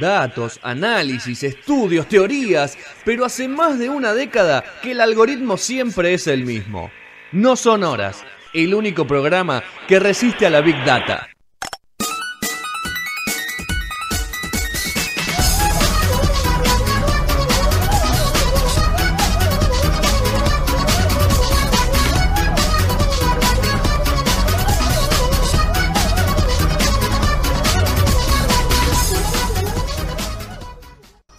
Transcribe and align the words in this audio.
Datos, 0.00 0.58
análisis, 0.62 1.42
estudios, 1.44 2.08
teorías, 2.08 2.76
pero 3.04 3.24
hace 3.24 3.46
más 3.46 3.78
de 3.78 3.88
una 3.88 4.12
década 4.12 4.64
que 4.82 4.90
el 4.90 5.00
algoritmo 5.00 5.56
siempre 5.56 6.14
es 6.14 6.26
el 6.26 6.44
mismo. 6.44 6.90
No 7.32 7.54
son 7.56 7.84
horas, 7.84 8.24
el 8.52 8.74
único 8.74 9.06
programa 9.06 9.62
que 9.86 10.00
resiste 10.00 10.46
a 10.46 10.50
la 10.50 10.60
Big 10.60 10.76
Data. 10.84 11.33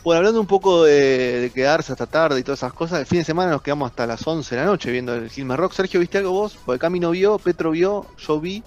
Bueno, 0.06 0.20
hablando 0.20 0.40
un 0.40 0.46
poco 0.46 0.84
de, 0.84 1.52
quedarse 1.52 1.92
hasta 1.92 2.06
tarde 2.06 2.40
y 2.40 2.44
todas 2.44 2.60
esas 2.60 2.74
cosas, 2.74 3.00
el 3.00 3.08
fin 3.08 3.18
de 3.18 3.26
semana 3.26 3.50
nos 3.50 3.64
quedamos 3.64 3.90
hasta 3.90 4.06
las 4.06 4.26
11 4.26 4.54
de 4.54 4.62
la 4.62 4.68
noche 4.68 4.92
viendo 4.92 5.16
el 5.16 5.32
Gilmer 5.32 5.58
Rock. 5.58 5.74
Sergio, 5.74 6.00
¿viste 6.00 6.20
algo 6.20 6.32
vos? 6.32 6.60
Porque 6.64 6.78
Camino 6.78 7.10
vio, 7.10 7.40
Petro 7.40 7.72
vio, 7.72 8.06
yo 8.20 8.40
vi. 8.40 8.62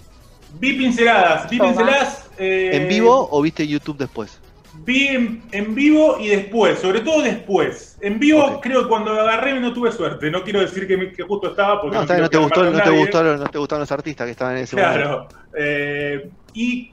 Vi 0.59 0.73
pinceladas, 0.73 1.49
vi 1.49 1.57
pinceladas. 1.57 2.29
Eh, 2.37 2.71
¿En 2.73 2.89
vivo 2.89 3.29
o 3.31 3.41
viste 3.41 3.65
YouTube 3.65 3.97
después? 3.97 4.37
Vi 4.83 5.39
en, 5.53 5.75
vivo 5.75 6.17
y 6.19 6.27
después, 6.27 6.77
sobre 6.77 6.99
todo 6.99 7.21
después. 7.21 7.97
En 8.01 8.19
vivo 8.19 8.59
creo 8.59 8.83
que 8.83 8.89
cuando 8.89 9.13
agarré 9.13 9.57
no 9.61 9.71
tuve 9.71 9.93
suerte. 9.93 10.29
No 10.29 10.43
quiero 10.43 10.59
decir 10.59 10.89
que, 10.89 11.23
justo 11.23 11.51
estaba 11.51 11.81
porque 11.81 11.95
no, 11.95 12.05
no, 12.05 12.17
no 12.17 12.29
te, 12.29 12.37
gustó, 12.37 12.69
no, 12.69 12.83
te 12.83 12.89
gustaron, 12.89 13.39
no 13.39 13.47
te 13.47 13.57
gustaron 13.57 13.79
los 13.79 13.91
artistas 13.93 14.25
que 14.25 14.31
estaban 14.31 14.57
en 14.57 14.63
ese 14.63 14.75
momento. 14.75 14.97
Claro. 14.97 15.27
Eh, 15.57 16.29
y 16.53 16.91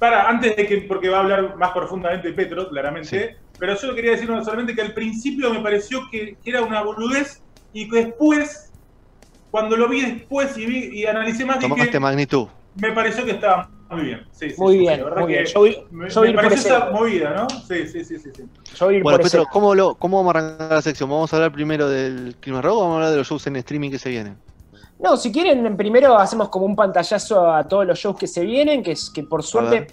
para, 0.00 0.28
antes 0.28 0.56
de 0.56 0.66
que, 0.66 0.78
porque 0.78 1.08
va 1.08 1.18
a 1.18 1.20
hablar 1.20 1.56
más 1.56 1.70
profundamente 1.70 2.32
Petro, 2.32 2.68
claramente, 2.68 3.43
pero 3.66 3.80
yo 3.80 3.94
quería 3.94 4.10
decir 4.10 4.28
solamente 4.28 4.74
que 4.74 4.82
al 4.82 4.92
principio 4.92 5.50
me 5.50 5.60
pareció 5.60 6.02
que, 6.10 6.36
era 6.44 6.60
una 6.60 6.82
boludez 6.82 7.40
y 7.72 7.88
que 7.88 8.04
después, 8.04 8.70
cuando 9.50 9.74
lo 9.74 9.88
vi 9.88 10.02
después 10.02 10.58
y, 10.58 10.66
vi, 10.66 11.00
y 11.00 11.06
analicé 11.06 11.46
más, 11.46 11.60
dije, 11.60 11.98
magnitud. 11.98 12.48
me 12.74 12.92
pareció 12.92 13.24
que 13.24 13.30
estaba 13.30 13.70
muy 13.90 14.02
bien. 14.02 14.26
Sí, 14.32 14.50
sí, 14.50 14.56
muy 14.58 14.76
bien, 14.76 15.02
muy 15.16 15.32
bien. 15.32 15.46
Yo 15.46 15.62
vi, 15.62 15.78
me, 15.90 16.34
pareció 16.34 16.76
esa 16.76 16.90
movida, 16.90 17.30
¿no? 17.30 17.48
Sí, 17.48 17.88
sí, 17.88 18.04
sí, 18.04 18.18
sí. 18.18 19.00
bueno, 19.02 19.18
Petro, 19.18 19.46
¿cómo, 19.50 19.74
lo, 19.74 19.94
¿cómo 19.94 20.18
vamos 20.18 20.34
a 20.34 20.38
arrancar 20.38 20.70
la 20.70 20.82
sección? 20.82 21.08
¿Vamos 21.08 21.32
a 21.32 21.36
hablar 21.36 21.52
primero 21.52 21.88
del 21.88 22.36
Clima 22.40 22.60
Rock 22.60 22.76
o 22.76 22.80
vamos 22.80 22.92
a 22.92 22.96
hablar 22.96 23.10
de 23.12 23.16
los 23.16 23.28
shows 23.28 23.46
en 23.46 23.56
streaming 23.56 23.90
que 23.90 23.98
se 23.98 24.10
vienen? 24.10 24.36
No, 24.98 25.16
si 25.16 25.32
quieren, 25.32 25.74
primero 25.74 26.18
hacemos 26.18 26.50
como 26.50 26.66
un 26.66 26.76
pantallazo 26.76 27.50
a 27.50 27.66
todos 27.66 27.86
los 27.86 27.98
shows 27.98 28.18
que 28.18 28.26
se 28.26 28.44
vienen, 28.44 28.82
que, 28.82 28.92
es, 28.92 29.08
que 29.08 29.22
por 29.22 29.42
suerte 29.42 29.86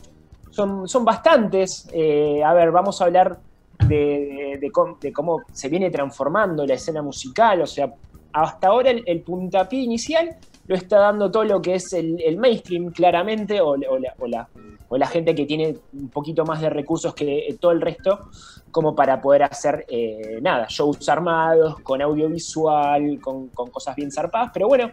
son, 0.50 0.90
son 0.90 1.06
bastantes. 1.06 1.88
Eh, 1.94 2.44
a 2.44 2.54
ver, 2.54 2.72
vamos 2.72 3.02
a 3.02 3.06
hablar 3.06 3.40
de, 3.88 4.72
cómo, 5.14 5.42
se 5.52 5.70
viene 5.70 5.90
transformando 5.90 6.66
la 6.66 6.76
escena 6.76 7.02
musical, 7.02 7.62
o 7.62 7.68
sea, 7.68 7.94
hasta 8.34 8.68
ahora 8.68 8.92
el, 8.92 9.22
puntapié 9.22 9.82
inicial 9.82 10.38
lo 10.68 10.76
está 10.76 11.00
dando 11.00 11.30
todo 11.30 11.44
lo 11.44 11.62
que 11.62 11.76
es 11.76 11.92
el, 11.94 12.38
mainstream, 12.38 12.92
claramente, 12.92 13.60
o, 13.60 13.76
la, 13.76 14.48
o, 14.88 14.98
la, 14.98 15.08
gente 15.08 15.36
que 15.36 15.46
tiene 15.46 15.76
un 15.94 16.10
poquito 16.10 16.46
más 16.46 16.62
de 16.62 16.70
recursos 16.70 17.14
que 17.14 17.58
todo 17.60 17.72
el 17.72 17.82
resto, 17.82 18.30
como 18.72 18.96
para 18.96 19.22
poder 19.22 19.44
hacer, 19.44 19.86
eh, 19.90 20.40
nada, 20.42 20.68
shows 20.70 21.10
armados, 21.10 21.80
con 21.82 22.02
audiovisual, 22.02 23.20
con, 23.20 23.50
cosas 23.50 23.96
bien 23.96 24.12
zarpadas. 24.12 24.52
Pero 24.54 24.68
bueno, 24.68 24.92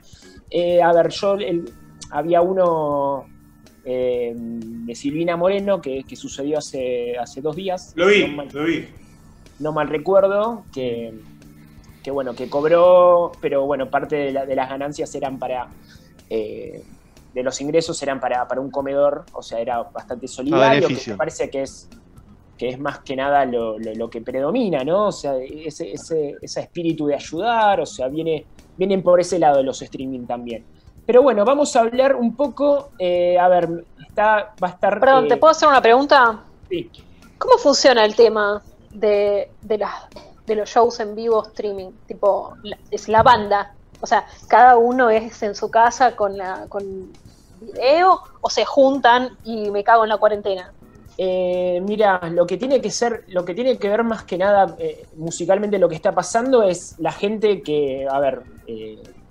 eh, 0.50 0.82
a 0.82 0.92
ver, 0.92 1.10
yo 1.10 1.36
había 2.10 2.40
uno 2.40 3.26
eh, 3.90 4.34
de 4.36 4.94
Silvina 4.94 5.38
Moreno, 5.38 5.80
que, 5.80 6.04
sucedió 6.14 6.58
hace, 6.58 7.16
hace 7.16 7.40
dos 7.40 7.56
días. 7.56 7.94
Lo 7.96 8.08
vi, 8.08 8.26
lo 8.26 8.64
vi. 8.64 8.86
No 9.60 9.72
mal 9.72 9.88
recuerdo, 9.88 10.64
que, 10.74 11.14
bueno, 12.12 12.34
que 12.34 12.50
cobró, 12.50 13.32
pero 13.40 13.64
bueno, 13.64 13.88
parte 13.88 14.30
de, 14.30 14.54
las 14.54 14.68
ganancias 14.68 15.14
eran 15.14 15.38
para... 15.38 15.68
Eh, 16.28 16.82
de 17.32 17.42
los 17.42 17.58
ingresos 17.62 18.02
eran 18.02 18.20
para, 18.20 18.46
un 18.60 18.70
comedor, 18.70 19.24
o 19.32 19.42
sea, 19.42 19.58
era 19.58 19.82
bastante 19.82 20.28
solidario, 20.28 20.88
que 20.88 21.10
me 21.10 21.16
parece 21.16 21.48
que 21.48 21.62
es, 21.62 21.88
que 22.58 22.68
es 22.68 22.78
más 22.78 22.98
que 22.98 23.16
nada 23.16 23.46
lo, 23.46 24.10
que 24.10 24.20
predomina, 24.20 24.84
¿no? 24.84 25.06
O 25.06 25.12
sea, 25.12 25.36
ese, 25.36 25.92
ese, 25.92 26.36
ese 26.42 26.60
espíritu 26.60 27.06
de 27.06 27.14
ayudar, 27.14 27.80
o 27.80 27.86
sea, 27.86 28.08
viene, 28.08 28.44
vienen 28.76 29.02
por 29.02 29.18
ese 29.18 29.38
lado 29.38 29.62
los 29.62 29.80
streaming 29.80 30.26
también. 30.26 30.64
Pero 31.08 31.22
bueno, 31.22 31.42
vamos 31.46 31.74
a 31.74 31.80
hablar 31.80 32.16
un 32.16 32.36
poco, 32.36 32.90
eh, 32.98 33.38
a 33.38 33.48
ver, 33.48 33.82
está, 34.06 34.52
va 34.62 34.68
a 34.68 34.70
estar... 34.72 35.00
Perdón, 35.00 35.26
¿te 35.26 35.34
eh, 35.34 35.36
puedo 35.38 35.52
hacer 35.52 35.66
una 35.66 35.80
pregunta? 35.80 36.42
Sí. 36.68 36.90
¿Cómo 37.38 37.56
funciona 37.56 38.04
el 38.04 38.14
tema 38.14 38.62
de, 38.90 39.50
de, 39.62 39.86
de 40.44 40.54
los 40.54 40.68
shows 40.68 41.00
en 41.00 41.14
vivo 41.14 41.42
streaming? 41.46 41.92
Tipo, 42.06 42.52
es 42.90 43.08
la 43.08 43.22
banda. 43.22 43.72
O 44.02 44.06
sea, 44.06 44.26
cada 44.48 44.76
uno 44.76 45.08
es 45.08 45.42
en 45.42 45.54
su 45.54 45.70
casa 45.70 46.14
con, 46.14 46.36
la, 46.36 46.66
con 46.68 47.10
video 47.58 48.20
o 48.42 48.50
se 48.50 48.66
juntan 48.66 49.30
y 49.44 49.70
me 49.70 49.82
cago 49.82 50.02
en 50.02 50.10
la 50.10 50.18
cuarentena. 50.18 50.74
Eh, 51.16 51.80
mira, 51.86 52.20
lo 52.30 52.46
que 52.46 52.58
tiene 52.58 52.82
que 52.82 52.90
ser, 52.90 53.24
lo 53.28 53.46
que 53.46 53.54
tiene 53.54 53.78
que 53.78 53.88
ver 53.88 54.04
más 54.04 54.24
que 54.24 54.36
nada 54.36 54.76
musicalmente 55.16 55.78
lo 55.78 55.88
que 55.88 55.94
está 55.94 56.12
pasando 56.12 56.64
es 56.64 56.96
la 56.98 57.12
gente 57.12 57.62
que, 57.62 58.06
a 58.06 58.20
ver, 58.20 58.42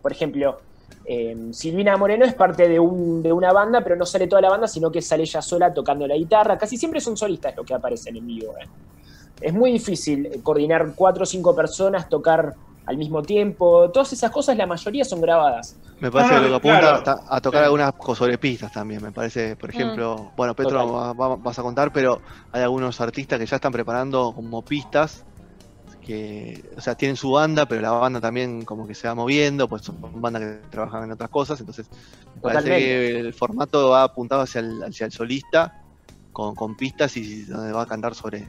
por 0.01 0.11
ejemplo, 0.11 0.59
Em, 1.09 1.53
Silvina 1.53 1.95
Moreno 1.95 2.25
es 2.25 2.33
parte 2.33 2.67
de, 2.67 2.81
una 2.81 3.53
banda, 3.53 3.79
pero 3.81 3.95
no 3.95 4.05
sale 4.05 4.27
toda 4.27 4.41
la 4.41 4.49
banda, 4.49 4.67
sino 4.67 4.91
que 4.91 5.01
sale 5.01 5.23
ella 5.23 5.41
sola 5.41 5.73
tocando 5.73 6.05
la 6.05 6.15
guitarra. 6.17 6.57
Casi 6.57 6.75
siempre 6.75 6.99
son 6.99 7.15
solistas 7.15 7.55
los 7.55 7.65
que 7.65 7.73
aparecen 7.73 8.17
en 8.17 8.27
vivo. 8.27 8.53
¿eh? 8.59 8.67
Es 9.39 9.53
muy 9.53 9.71
difícil 9.71 10.41
coordinar 10.43 10.93
cuatro 10.95 11.23
o 11.23 11.25
cinco 11.25 11.55
personas, 11.55 12.09
tocar 12.09 12.53
al 12.85 12.97
mismo 12.97 13.21
tiempo. 13.21 13.89
Todas 13.89 14.11
esas 14.11 14.31
cosas, 14.31 14.57
la 14.57 14.67
mayoría 14.67 15.05
son 15.05 15.21
grabadas. 15.21 15.77
Me 16.01 16.11
parece 16.11 16.35
que 16.35 16.41
lo 16.41 16.61
que 16.61 16.69
apunta 16.69 17.23
a 17.29 17.39
tocar 17.39 17.63
algunas 17.63 17.93
sobre 18.13 18.37
pistas 18.37 18.73
también. 18.73 19.01
Me 19.01 19.13
parece, 19.13 19.55
por 19.55 19.69
mm. 19.69 19.77
ejemplo, 19.77 20.31
bueno, 20.35 20.53
Petro 20.55 21.15
vas 21.15 21.57
a 21.57 21.63
contar, 21.63 21.93
pero 21.93 22.19
hay 22.51 22.63
algunos 22.63 22.99
artistas 22.99 23.39
que 23.39 23.45
ya 23.45 23.55
están 23.55 23.71
preparando 23.71 24.33
como 24.35 24.61
pistas 24.61 25.23
que, 26.07 26.63
o 26.77 26.79
sea, 26.79 26.95
tienen 26.95 27.17
su 27.17 27.31
banda, 27.31 27.65
pero 27.65 27.81
la 27.81 27.91
banda 27.91 28.21
también 28.21 28.63
como 28.63 28.87
que 28.87 28.95
se 28.95 29.09
va 29.09 29.13
moviendo, 29.13 29.67
pues 29.67 29.81
son 29.81 29.97
bandas 30.21 30.41
que 30.41 30.59
trabajan 30.69 31.03
en 31.03 31.11
otras 31.11 31.29
cosas, 31.29 31.59
entonces 31.59 31.89
parece 32.41 32.69
que 32.69 33.19
el 33.19 33.33
formato 33.33 33.89
va 33.89 34.03
apuntado 34.03 34.41
hacia 34.41 34.59
el, 34.59 34.81
hacia 34.83 35.05
el 35.07 35.11
solista, 35.11 35.81
con, 36.31 36.77
pistas 36.77 37.17
y 37.17 37.43
donde 37.43 37.73
va 37.73 37.81
a 37.81 37.85
cantar 37.85 38.15
sobre 38.15 38.47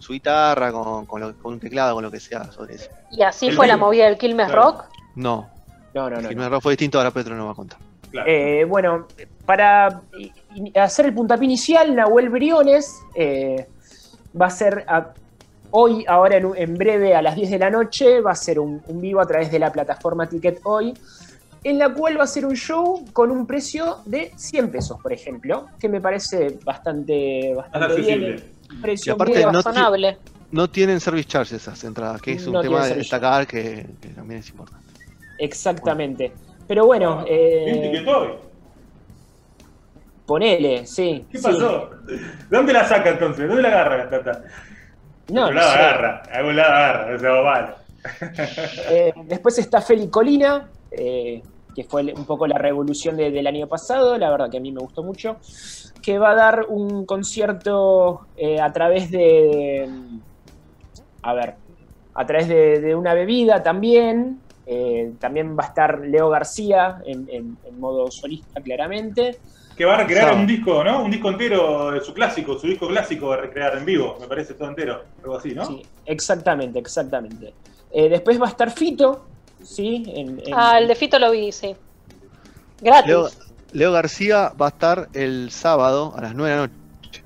su 0.00 0.14
guitarra, 0.14 0.72
con, 0.72 1.06
con, 1.06 1.36
un 1.44 1.60
teclado, 1.60 1.94
con 1.94 2.02
lo 2.02 2.10
que 2.10 2.18
sea 2.18 2.50
sobre 2.50 2.74
eso. 2.74 2.90
¿Y 3.12 3.22
así 3.22 3.52
fue 3.52 3.68
la 3.68 3.76
movida 3.76 4.06
del 4.06 4.18
Quilmes 4.18 4.50
Rock? 4.50 4.86
No. 5.14 5.48
No, 5.94 6.10
no, 6.10 6.20
no. 6.20 6.28
Quilmes 6.28 6.50
Rock 6.50 6.62
fue 6.62 6.72
distinto, 6.72 6.98
ahora 6.98 7.12
Petro 7.12 7.36
nos 7.36 7.46
va 7.46 7.52
a 7.52 7.54
contar. 7.54 7.78
Eh, 8.26 8.64
bueno, 8.68 9.06
para 9.44 10.02
hacer 10.74 11.06
el 11.06 11.14
puntapié 11.14 11.44
inicial, 11.44 11.94
Nahuel 11.94 12.30
Briones 12.30 12.98
eh, 13.14 13.68
va 14.40 14.46
a 14.46 14.50
ser 14.50 14.84
Hoy, 15.70 16.04
ahora 16.08 16.36
en, 16.36 16.74
breve, 16.74 17.14
a 17.14 17.22
las 17.22 17.36
10 17.36 17.50
de 17.50 17.58
la 17.58 17.70
noche, 17.70 18.20
va 18.20 18.32
a 18.32 18.34
ser 18.34 18.58
un, 18.58 18.82
vivo 18.88 19.20
a 19.20 19.26
través 19.26 19.50
de 19.50 19.58
la 19.58 19.72
plataforma 19.72 20.28
Ticket 20.28 20.60
Hoy, 20.64 20.94
en 21.64 21.78
la 21.78 21.92
cual 21.92 22.18
va 22.18 22.24
a 22.24 22.26
ser 22.26 22.46
un 22.46 22.54
show 22.54 23.04
con 23.12 23.30
un 23.30 23.46
precio 23.46 23.98
de 24.04 24.32
100 24.36 24.70
pesos, 24.70 25.00
por 25.00 25.12
ejemplo, 25.12 25.66
que 25.78 25.88
me 25.88 26.00
parece 26.00 26.58
bastante, 26.64 27.54
bastante 27.54 28.00
bien. 28.00 28.44
Precio 28.80 29.14
aparte, 29.14 29.44
razonable. 29.44 30.18
No, 30.52 30.68
tienen 30.70 31.00
service 31.00 31.28
charges 31.28 31.52
esas 31.52 31.82
entradas, 31.84 32.22
que 32.22 32.32
es 32.32 32.46
un 32.46 32.60
tema 32.60 32.86
de 32.86 32.96
destacar 32.96 33.46
que, 33.46 33.86
también 34.14 34.40
es 34.40 34.48
importante. 34.48 34.86
Exactamente. 35.38 36.32
Pero 36.66 36.86
bueno. 36.86 37.24
Eh, 37.26 37.90
Ticket 37.92 38.08
Hoy? 38.08 38.28
Ponele, 40.26 40.86
sí. 40.86 41.24
¿Qué 41.30 41.38
pasó? 41.38 41.90
¿De 42.06 42.18
dónde 42.50 42.72
la 42.72 42.84
saca 42.84 43.10
entonces? 43.10 43.46
¿Dónde 43.46 43.62
la 43.62 43.68
agarra 43.68 43.96
la 43.98 44.10
tata? 44.10 44.44
No, 45.28 45.50
no 45.50 45.60
agarra, 45.60 46.22
a 46.30 46.36
algún 46.38 46.56
lado 46.56 46.72
agarra, 46.72 47.18
se 47.18 47.28
va 47.28 47.76
eh, 48.90 49.12
después 49.24 49.58
está 49.58 49.80
Feli 49.80 50.08
Colina, 50.08 50.68
eh, 50.90 51.42
que 51.74 51.84
fue 51.84 52.12
un 52.14 52.24
poco 52.24 52.46
la 52.46 52.58
revolución 52.58 53.16
del 53.16 53.46
año 53.46 53.66
pasado, 53.66 54.16
la 54.16 54.30
verdad 54.30 54.50
que 54.50 54.58
a 54.58 54.60
mí 54.60 54.72
me 54.72 54.80
gustó 54.80 55.02
mucho, 55.02 55.38
que 56.00 56.18
va 56.18 56.30
a 56.30 56.34
dar 56.34 56.66
un 56.68 57.04
concierto 57.04 58.26
eh, 58.36 58.60
a 58.60 58.72
través 58.72 59.10
de, 59.10 59.90
a 61.22 61.34
ver, 61.34 61.54
a 62.14 62.24
través 62.24 62.48
de, 62.48 62.94
una 62.94 63.12
bebida 63.14 63.62
también, 63.62 64.40
también 65.18 65.56
va 65.56 65.64
a 65.64 65.66
estar 65.68 66.00
Leo 66.00 66.28
García 66.28 67.02
en, 67.04 67.58
modo 67.78 68.10
solista 68.10 68.60
claramente. 68.60 69.38
Que 69.76 69.84
va 69.84 69.94
a 69.94 69.98
recrear 69.98 70.24
Sábado. 70.24 70.40
un 70.40 70.46
disco, 70.46 70.82
¿no? 70.84 71.02
Un 71.04 71.10
disco 71.10 71.28
entero 71.28 71.90
de 71.90 72.00
su 72.00 72.14
clásico, 72.14 72.58
su 72.58 72.66
disco 72.66 72.88
clásico 72.88 73.28
va 73.28 73.34
a 73.34 73.38
recrear 73.42 73.76
en 73.76 73.84
vivo, 73.84 74.16
me 74.20 74.26
parece 74.26 74.54
todo 74.54 74.68
entero, 74.68 75.02
algo 75.22 75.36
así, 75.36 75.54
¿no? 75.54 75.66
Sí, 75.66 75.82
exactamente, 76.06 76.78
exactamente. 76.78 77.52
Eh, 77.92 78.08
después 78.08 78.40
va 78.40 78.46
a 78.46 78.50
estar 78.50 78.70
Fito, 78.70 79.26
¿sí? 79.62 80.02
En- 80.08 80.40
en- 80.40 80.54
Ah, 80.54 80.78
el 80.78 80.88
de 80.88 80.94
Fito 80.94 81.18
lo 81.18 81.30
vi, 81.30 81.52
sí. 81.52 81.74
Gratis. 82.80 83.06
Leo, 83.08 83.28
Leo 83.72 83.92
García 83.92 84.52
va 84.60 84.66
a 84.66 84.68
estar 84.70 85.08
el 85.12 85.50
sábado 85.50 86.12
a 86.16 86.20
las 86.22 86.34
9 86.34 86.50
de 86.50 86.56
la 86.56 86.62
noche. 86.66 87.22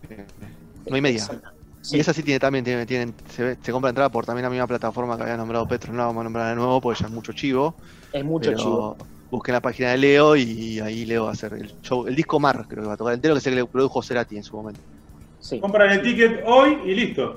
9 0.86 0.98
y 0.98 1.00
media. 1.00 1.24
Sí. 1.82 1.96
Y 1.96 2.00
esa 2.00 2.12
sí 2.12 2.22
tiene 2.22 2.38
también, 2.38 2.64
tiene, 2.64 2.84
tienen, 2.84 3.14
se, 3.34 3.42
ve- 3.42 3.56
se 3.62 3.72
compra 3.72 3.88
entrada 3.88 4.10
por 4.10 4.26
también 4.26 4.42
la 4.44 4.50
misma 4.50 4.66
plataforma 4.66 5.16
que 5.16 5.22
había 5.22 5.36
nombrado 5.36 5.66
Petro. 5.66 5.92
No 5.92 5.98
la 5.98 6.06
vamos 6.06 6.20
a 6.20 6.24
nombrar 6.24 6.48
de 6.50 6.54
nuevo 6.56 6.80
porque 6.80 7.00
ya 7.00 7.06
es 7.06 7.12
mucho 7.12 7.32
chivo. 7.32 7.74
Es 8.12 8.24
mucho 8.24 8.50
pero 8.50 8.58
chivo. 8.62 8.96
Busquen 9.30 9.52
la 9.54 9.60
página 9.60 9.90
de 9.90 9.98
Leo 9.98 10.34
y 10.36 10.80
ahí 10.80 11.04
Leo 11.06 11.24
va 11.24 11.30
a 11.30 11.32
hacer 11.32 11.52
el 11.54 11.72
show. 11.82 12.06
El 12.06 12.16
disco 12.16 12.40
Mar, 12.40 12.66
creo 12.68 12.82
que 12.82 12.88
va 12.88 12.94
a 12.94 12.96
tocar 12.96 13.14
entero, 13.14 13.34
que 13.34 13.40
sé 13.40 13.50
que 13.50 13.56
le 13.56 13.64
produjo 13.64 14.02
Cerati 14.02 14.36
en 14.36 14.42
su 14.44 14.56
momento. 14.56 14.80
Sí, 15.38 15.60
Compran 15.60 15.90
el 15.90 16.02
ticket 16.02 16.42
hoy 16.46 16.78
y 16.84 16.94
listo. 16.94 17.36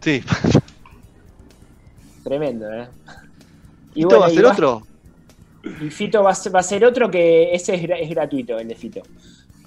Sí. 0.00 0.22
tremendo, 2.24 2.72
¿eh? 2.72 2.88
¿Y 3.94 4.04
va 4.04 4.26
a 4.26 4.30
ser 4.30 4.44
va- 4.46 4.52
otro? 4.52 4.82
Y 5.80 5.90
Fito 5.90 6.22
va 6.22 6.30
a 6.30 6.34
ser, 6.34 6.54
va 6.54 6.60
a 6.60 6.62
ser 6.62 6.84
otro 6.84 7.10
que 7.10 7.54
ese 7.54 7.74
es, 7.74 7.82
gra- 7.82 7.98
es 8.00 8.10
gratuito, 8.10 8.58
el 8.58 8.68
de 8.68 8.74
Fito. 8.74 9.00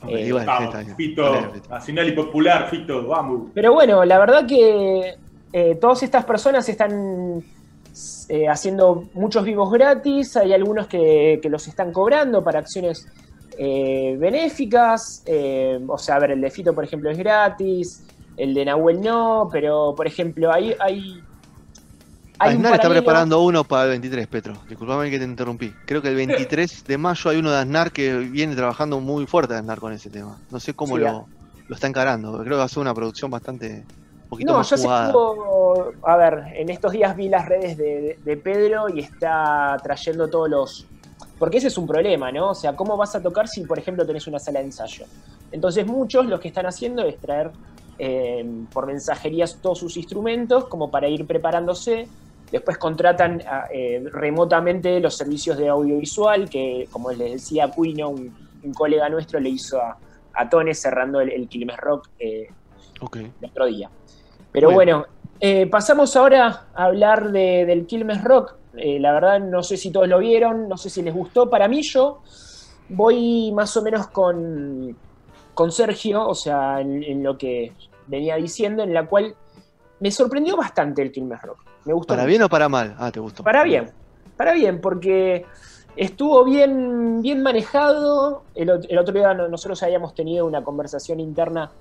Ok, 0.04 0.10
Eh, 0.10 0.32
Vamos. 0.32 0.76
Fito, 0.96 1.34
Fito. 1.54 1.70
nacional 1.70 2.08
y 2.08 2.12
popular, 2.12 2.70
Fito, 2.70 3.08
vamos. 3.08 3.50
Pero 3.54 3.74
bueno, 3.74 4.06
la 4.06 4.20
verdad 4.20 4.46
que 4.48 5.16
eh, 5.54 5.76
todas 5.82 6.04
estas 6.04 6.24
personas 6.26 6.68
están 6.70 7.44
eh, 8.30 8.48
haciendo 8.48 9.06
muchos 9.14 9.44
vivos 9.44 9.72
gratis, 9.72 10.36
hay 10.38 10.54
algunos 10.54 10.88
que, 10.88 11.40
que 11.42 11.50
los 11.50 11.68
están 11.68 11.92
cobrando 11.92 12.44
para 12.44 12.60
acciones 12.60 13.08
eh, 13.58 14.16
benéficas, 14.20 15.24
eh, 15.26 15.80
o 15.88 15.98
sea, 15.98 16.16
a 16.16 16.20
ver, 16.20 16.32
el 16.32 16.42
de 16.42 16.52
Fito, 16.52 16.76
por 16.76 16.84
ejemplo, 16.84 17.10
es 17.10 17.18
gratis, 17.18 18.04
el 18.36 18.54
de 18.54 18.66
Nahuel 18.66 19.02
no, 19.02 19.50
pero, 19.52 19.94
por 19.96 20.08
ejemplo, 20.08 20.52
hay... 20.54 20.76
hay 20.80 21.24
hay 22.40 22.54
Aznar 22.54 22.76
está 22.76 22.90
preparando 22.90 23.42
uno 23.42 23.64
para 23.64 23.86
el 23.86 23.90
23, 23.90 24.28
Petro. 24.28 24.54
Disculpame 24.70 25.10
que 25.10 25.18
te 25.18 25.26
interrumpí. 25.26 25.74
Creo 25.88 26.04
que 26.04 26.10
el 26.10 26.16
23 26.16 26.84
de 26.86 26.98
mayo 27.00 27.32
hay 27.32 27.38
uno 27.38 27.50
de 27.50 27.58
Aznar 27.58 27.92
que 27.92 28.16
viene 28.16 28.56
trabajando 28.56 29.00
muy 29.00 29.26
fuerte 29.26 29.56
Aznar 29.56 29.80
con 29.80 29.92
ese 29.92 30.12
tema. 30.12 30.38
No 30.52 30.60
sé 30.60 30.76
cómo 30.76 30.98
Sí, 30.98 31.02
lo, 31.02 31.26
lo 31.68 31.76
está 31.76 31.88
encarando. 31.88 32.34
Creo 32.34 32.44
que 32.44 32.56
va 32.58 32.66
a 32.66 32.68
ser 32.68 32.82
una 32.82 32.94
producción 32.94 33.32
bastante. 33.32 33.86
Poquito 34.30 34.52
No, 34.52 34.58
más 34.60 34.70
yo 34.70 34.78
jugada. 34.78 35.08
sigo, 35.08 35.92
a 36.04 36.18
ver, 36.18 36.44
en 36.56 36.70
estos 36.70 36.92
días 36.92 37.16
vi 37.16 37.30
las 37.30 37.48
redes 37.48 37.78
de, 37.78 38.20
de 38.24 38.38
Pedro 38.38 38.90
y 38.90 39.00
está 39.00 39.78
trayendo 39.82 40.30
todos 40.30 40.50
los... 40.50 40.88
Porque 41.40 41.58
ese 41.58 41.68
es 41.68 41.78
un 41.78 41.88
problema, 41.88 42.32
¿no? 42.32 42.50
O 42.50 42.56
sea, 42.56 42.76
¿cómo 42.76 42.98
vas 42.98 43.16
a 43.16 43.22
tocar 43.22 43.48
si, 43.48 43.64
por 43.64 43.78
ejemplo, 43.80 44.06
tenés 44.06 44.28
una 44.28 44.40
sala 44.40 44.60
de 44.60 44.66
ensayo? 44.66 45.06
Entonces 45.52 45.86
muchos 45.86 46.26
lo 46.26 46.40
que 46.40 46.48
están 46.50 46.66
haciendo 46.66 47.04
es 47.04 47.18
traer 47.20 47.52
eh, 48.00 48.46
por 48.74 48.86
mensajerías 48.86 49.60
todos 49.62 49.80
sus 49.80 49.96
instrumentos 49.98 50.66
como 50.66 50.92
para 50.92 51.08
ir 51.08 51.26
preparándose. 51.26 52.08
Después 52.52 52.78
contratan 52.78 53.42
eh, 53.72 54.04
remotamente 54.12 55.00
los 55.00 55.16
servicios 55.16 55.58
de 55.58 55.70
audiovisual, 55.70 56.50
que 56.50 56.88
como 56.92 57.12
les 57.12 57.34
decía 57.34 57.70
Cuino, 57.70 58.10
un, 58.10 58.36
un 58.64 58.74
colega 58.74 59.08
nuestro 59.10 59.40
le 59.40 59.50
hizo 59.50 59.80
a, 59.82 59.98
a 60.34 60.50
Tone 60.50 60.74
cerrando 60.74 61.22
el, 61.22 61.30
el 61.30 61.48
Quilmes 61.48 61.78
Rock 61.78 62.10
eh, 62.20 62.48
El 63.42 63.50
otro 63.50 63.66
día. 63.66 63.90
Pero 64.52 64.72
bueno, 64.72 65.06
eh, 65.40 65.68
pasamos 65.68 66.16
ahora 66.16 66.68
a 66.74 66.86
hablar 66.86 67.32
de- 67.32 67.66
del 67.66 67.86
Quilmes 67.86 68.24
Rock. 68.24 68.56
Eh, 68.76 69.00
la 69.00 69.12
verdad, 69.14 69.40
no 69.40 69.64
sé 69.64 69.78
si 69.78 69.92
todos 69.92 70.08
lo 70.08 70.20
vieron, 70.20 70.68
no 70.68 70.78
sé 70.78 70.90
si 70.90 71.02
les 71.02 71.14
gustó. 71.14 71.50
Para 71.50 71.68
mí, 71.68 71.82
yo 71.84 72.22
voy 72.90 73.52
más 73.54 73.76
o 73.78 73.82
menos 73.82 74.08
con, 74.08 74.98
con 75.54 75.72
Sergio, 75.72 76.28
o 76.28 76.36
sea, 76.36 76.82
en, 76.82 77.04
en 77.04 77.24
lo 77.24 77.38
que 77.38 77.74
venía 78.08 78.36
diciendo, 78.36 78.84
en 78.84 78.94
la 78.94 79.06
cual 79.08 79.36
me 80.00 80.12
sorprendió 80.12 80.56
bastante 80.56 81.02
el 81.02 81.12
Quilmes 81.12 81.42
Rock. 81.42 81.64
Me 81.86 81.94
gustó. 81.94 82.10
¿Para 82.14 82.24
mucho. 82.24 82.30
bien 82.30 82.42
o 82.44 82.50
para 82.50 82.70
mal? 82.70 82.96
Ah, 83.00 83.12
te 83.12 83.20
gustó. 83.20 83.44
Para 83.44 83.64
bien, 83.64 83.92
para 84.36 84.54
bien, 84.54 84.80
porque 84.82 85.46
estuvo 85.96 86.44
bien, 86.46 87.22
bien 87.22 87.42
manejado. 87.42 88.44
El, 88.54 88.70
el 88.88 88.98
otro 88.98 89.14
día 89.14 89.34
no- 89.34 89.48
nosotros 89.48 89.82
habíamos 89.84 90.14
tenido 90.14 90.46
una 90.46 90.64
conversación 90.64 91.20
interna 91.20 91.72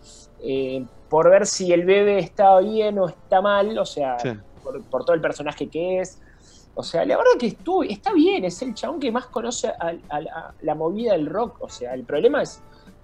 eh, 0.47 0.85
por 1.09 1.29
ver 1.31 1.47
si 1.47 1.73
el 1.73 1.85
bebé 1.85 2.19
está 2.19 2.59
bien 2.61 2.99
o 2.99 3.09
está 3.09 3.41
mal, 3.41 3.77
o 3.79 3.85
sea, 3.87 4.19
Sí. 4.19 4.31
por, 4.63 4.83
por 4.85 5.05
todo 5.05 5.15
el 5.15 5.21
personaje 5.21 5.69
que 5.69 6.01
es. 6.01 6.19
O 6.75 6.83
sea, 6.83 7.05
la 7.07 7.17
verdad 7.17 7.33
que 7.39 7.47
estuvo, 7.47 7.83
está 7.83 8.13
bien, 8.13 8.45
es 8.45 8.61
el 8.63 8.75
chabón 8.75 9.01
que 9.01 9.11
más 9.11 9.27
conoce 9.27 9.69
a, 9.69 9.93
a 10.11 10.21
la, 10.21 10.55
la 10.61 10.75
movida 10.75 11.13
del 11.13 11.27
rock. 11.27 11.57
O 11.61 11.69
sea, 11.71 11.95
el 11.95 12.05
problema 12.05 12.43
es, 12.43 12.61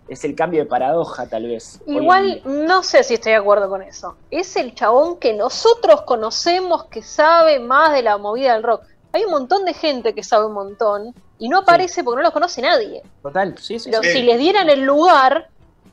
es 0.09 0.25
el 0.25 0.35
cambio 0.35 0.61
de 0.61 0.67
paradoja, 0.67 1.27
tal 1.27 1.47
vez. 1.47 1.81
Igual 1.87 2.43
no 2.45 2.83
sé 2.83 3.03
si 3.03 3.15
estoy 3.15 3.33
de 3.33 3.39
acuerdo 3.39 3.71
con 3.71 3.83
eso. 3.83 4.17
Es 4.31 4.57
el 4.57 4.75
chabón 4.75 5.19
que 5.19 5.33
nosotros 5.33 6.03
conocemos 6.03 6.85
que 6.85 7.01
sabe 7.03 7.61
más 7.61 7.93
de 7.95 8.03
la 8.03 8.19
movida 8.19 8.53
del 8.53 8.63
rock. 8.63 8.83
Hay 9.15 9.25
un 9.25 9.31
montón 9.31 9.65
de 9.65 9.73
gente 9.75 10.15
que 10.15 10.23
sabe 10.23 10.47
un 10.47 10.53
montón 10.55 11.15
y 11.39 11.49
no 11.49 11.59
aparece 11.59 12.05
porque 12.05 12.17
no 12.19 12.23
los 12.25 12.33
conoce 12.33 12.61
nadie. 12.61 13.03
Total, 13.23 13.57
sí, 13.59 13.79
sí. 13.79 13.91
Pero 13.91 14.03
sí. 14.03 14.09
Sí. 14.11 14.15
si 14.19 14.23
les 14.23 14.39
dieran 14.39 14.69
el 14.69 14.83
lugar, 14.83 15.49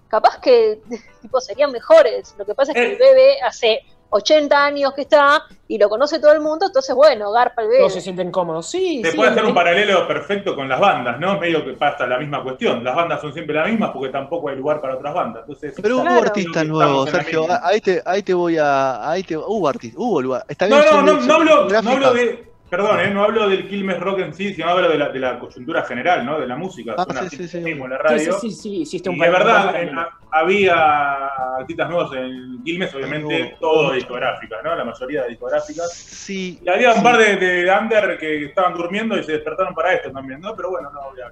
capaz 0.09 0.39
que 0.41 0.81
tipo 1.21 1.39
serían 1.39 1.71
mejores. 1.71 2.35
Lo 2.38 2.45
que 2.45 2.56
pasa 2.56 2.71
es 2.71 2.75
que 2.75 2.83
Eh. 2.83 2.91
el 2.94 2.97
bebé 2.97 3.41
hace 3.41 3.79
80 4.11 4.65
años 4.65 4.94
que 4.95 5.01
está 5.01 5.44
y 5.67 5.77
lo 5.77 5.88
conoce 5.88 6.17
todo 6.19 6.31
el 6.31 6.41
mundo, 6.41 6.65
entonces 6.65 6.95
bueno, 6.95 7.31
garpa 7.31 7.61
el 7.61 7.67
bebé. 7.67 7.79
Todos 7.81 7.94
se 7.94 8.01
sienten 8.01 8.31
cómodos. 8.31 8.67
Sí, 8.67 9.03
Se 9.03 9.11
sí, 9.11 9.15
puede 9.17 9.29
hacer 9.29 9.45
un 9.45 9.53
paralelo 9.53 10.07
perfecto 10.07 10.56
con 10.56 10.67
las 10.67 10.79
bandas, 10.79 11.19
¿no? 11.19 11.38
Medio 11.39 11.63
que 11.63 11.73
pasa 11.73 12.07
la 12.07 12.17
misma 12.17 12.41
cuestión. 12.41 12.83
Las 12.83 12.95
bandas 12.95 13.21
son 13.21 13.31
siempre 13.33 13.53
las 13.56 13.69
mismas 13.69 13.91
porque 13.91 14.09
tampoco 14.09 14.50
hay 14.50 14.56
lugar 14.56 14.81
para 14.81 14.95
otras 14.95 15.13
bandas. 15.13 15.44
Entonces, 15.44 15.75
Pero 15.79 15.97
hubo 15.97 16.03
Claro. 16.06 16.21
artistas 16.23 16.65
nuevos, 16.65 17.07
Sergio. 17.11 17.45
Ahí 17.61 17.81
te, 17.81 18.01
ahí 18.03 18.23
te 18.23 18.33
voy 18.33 18.57
a. 18.57 19.07
Ahí 19.11 19.21
te, 19.21 19.38
hubo 19.38 19.67
artistas, 19.67 20.00
hubo 20.00 20.21
lugar. 20.23 20.44
Está 20.47 20.65
bien, 20.65 20.79
No, 20.91 21.01
no, 21.03 21.13
no, 21.13 21.21
no 21.21 21.33
hablo, 21.35 21.69
no 21.69 21.89
hablo 21.91 22.13
de. 22.15 22.50
Perdón, 22.69 23.00
¿eh? 23.00 23.10
no 23.10 23.24
hablo 23.24 23.50
del 23.50 23.68
Quilmes 23.68 24.00
Rock 24.00 24.19
en 24.19 24.33
sí, 24.33 24.54
sino 24.54 24.69
hablo 24.69 24.89
de 24.89 24.98
la, 24.98 25.10
de 25.10 25.19
la 25.19 25.39
coyuntura 25.39 25.81
general, 25.83 26.24
¿no? 26.25 26.39
De 26.39 26.45
la 26.45 26.56
música. 26.56 26.94
Ah, 26.98 27.06
sí, 27.27 27.38
sí, 27.38 27.48
sí. 27.48 27.62
la 27.75 27.98
radio. 27.98 28.33
sí, 28.33 28.51
sí, 28.51 28.56
sí, 28.56 28.81
hiciste 28.81 29.10
un 29.10 29.16
Y 29.16 29.19
de 29.19 29.30
verdad, 29.30 29.81
en- 29.81 29.95
había 30.31 31.25
artistas 31.57 31.89
nuevos 31.89 32.16
en 32.16 32.62
Quilmes, 32.63 32.94
obviamente, 32.94 33.57
todo 33.60 33.89
de 33.89 33.95
discográficas, 33.95 34.60
¿no? 34.63 34.75
La 34.75 34.86
mayoría 34.86 35.24
de 35.24 35.30
discográficas. 35.30 35.92
Sí. 35.92 36.60
Y 36.63 36.69
había 36.69 36.94
un 36.94 37.01
par 37.01 37.18
de, 37.18 37.38
de 37.38 37.71
under 37.71 38.18
que 38.19 38.45
estaban 38.45 38.74
durmiendo 38.75 39.18
y 39.18 39.24
se 39.24 39.31
despertaron 39.31 39.74
para 39.74 39.94
esto 39.94 40.12
también, 40.12 40.39
¿no? 40.39 40.56
Pero 40.56 40.69
bueno, 40.69 40.92
no 40.92 41.00
voy 41.10 41.21
a 41.21 41.31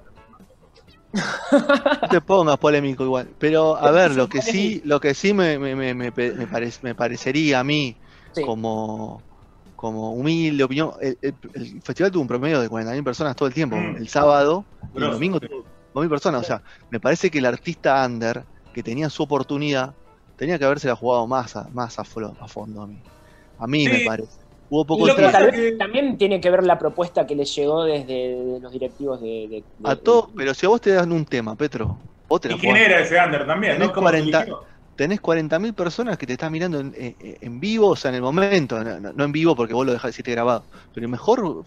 No 2.02 2.08
te 2.10 2.22
pongas 2.22 2.58
polémico 2.58 3.04
igual. 3.04 3.30
Pero 3.40 3.76
a 3.78 3.92
ver, 3.92 4.12
lo 4.16 4.28
que 4.28 4.42
sí, 4.42 4.82
lo 4.86 5.00
que 5.00 5.14
sí 5.14 5.34
me, 5.34 5.58
me, 5.60 5.76
me, 5.76 5.94
me, 5.94 6.12
pe- 6.12 6.34
me 6.34 6.48
parec- 6.48 6.80
me 6.82 6.96
parecería 6.96 7.60
a 7.60 7.64
mí 7.64 7.96
Sí. 8.34 8.44
como, 8.44 9.22
como 9.78 10.12
humilde 10.14 10.64
opinión, 10.66 10.92
el, 11.00 11.18
el- 11.22 11.36
el 11.54 11.82
festival 11.82 12.12
tuvo 12.12 12.24
un 12.24 12.28
promedio 12.28 12.60
de 12.60 12.68
40.000 12.70 13.04
personas 13.06 13.36
todo 13.38 13.48
el 13.48 13.54
tiempo. 13.54 13.78
Mm. 13.78 13.96
El 13.98 14.08
sábado 14.10 14.66
y 14.94 14.98
el 14.98 15.12
domingo 15.12 15.40
tuvo 15.40 15.64
5.000 15.94 16.10
personas. 16.10 16.42
O 16.42 16.44
sea, 16.44 16.62
me 16.90 17.00
parece 17.00 17.30
que 17.32 17.38
el 17.38 17.46
artista 17.46 18.06
under 18.06 18.44
que 18.74 18.84
tenía 18.84 19.10
su 19.10 19.24
oportunidad 19.24 19.94
tenía 20.36 20.60
que 20.60 20.66
haberse 20.66 20.88
la 20.88 20.96
jugado 20.96 21.26
más 21.28 21.56
a, 21.56 21.70
más 21.70 21.98
a, 22.00 22.04
flo- 22.04 22.36
a 22.42 22.48
fondo 22.48 22.82
a 22.82 22.88
mí. 22.88 23.02
A 23.60 23.66
mí 23.68 23.86
Sí. 23.86 23.92
me 23.94 24.00
parece. 24.06 24.40
Hubo 24.70 24.82
Y 24.82 24.86
poco 24.86 25.08
lo 25.08 25.16
que 25.16 25.22
tal 25.30 25.46
vez 25.46 25.56
que- 25.56 25.72
también 25.78 26.18
tiene 26.18 26.42
que 26.42 26.50
ver 26.50 26.64
la 26.64 26.78
propuesta 26.78 27.26
que 27.26 27.36
les 27.36 27.56
llegó 27.56 27.84
desde 27.86 28.14
de 28.36 28.60
los 28.60 28.72
directivos 28.72 29.22
de, 29.22 29.28
de- 29.28 29.64
de- 29.78 29.90
A 29.90 29.96
todo, 29.96 30.30
pero 30.36 30.54
si 30.54 30.66
a 30.66 30.70
vos 30.70 30.82
te 30.82 30.92
dan 30.92 31.12
un 31.12 31.24
tema, 31.26 31.56
Petro, 31.56 31.98
vos 32.28 32.42
te 32.42 32.52
¿Y 32.52 32.58
quién 32.58 32.76
era 32.76 33.00
ese 33.00 33.18
under 33.24 33.48
también? 33.48 33.80
¿no? 33.80 33.94
¿Cómo 33.94 34.08
se 34.10 34.14
40 34.24 34.38
eligió? 34.40 34.60
Tenés 34.98 35.22
40.000 35.22 35.76
personas 35.76 36.18
que 36.20 36.28
te 36.28 36.34
están 36.34 36.52
mirando 36.54 36.82
en, 36.82 36.94
en- 36.98 37.16
en 37.20 37.62
vivo, 37.62 37.90
o 37.90 37.98
sea, 37.98 38.10
en 38.10 38.16
el 38.18 38.24
momento, 38.24 38.84
no, 38.84 39.26
en 39.26 39.34
vivo 39.34 39.56
porque 39.56 39.74
vos 39.76 39.86
lo 39.88 39.94
dejás 39.94 40.10
decirte 40.12 40.32
grabado, 40.34 40.68
pero 40.94 41.10
mejor 41.10 41.66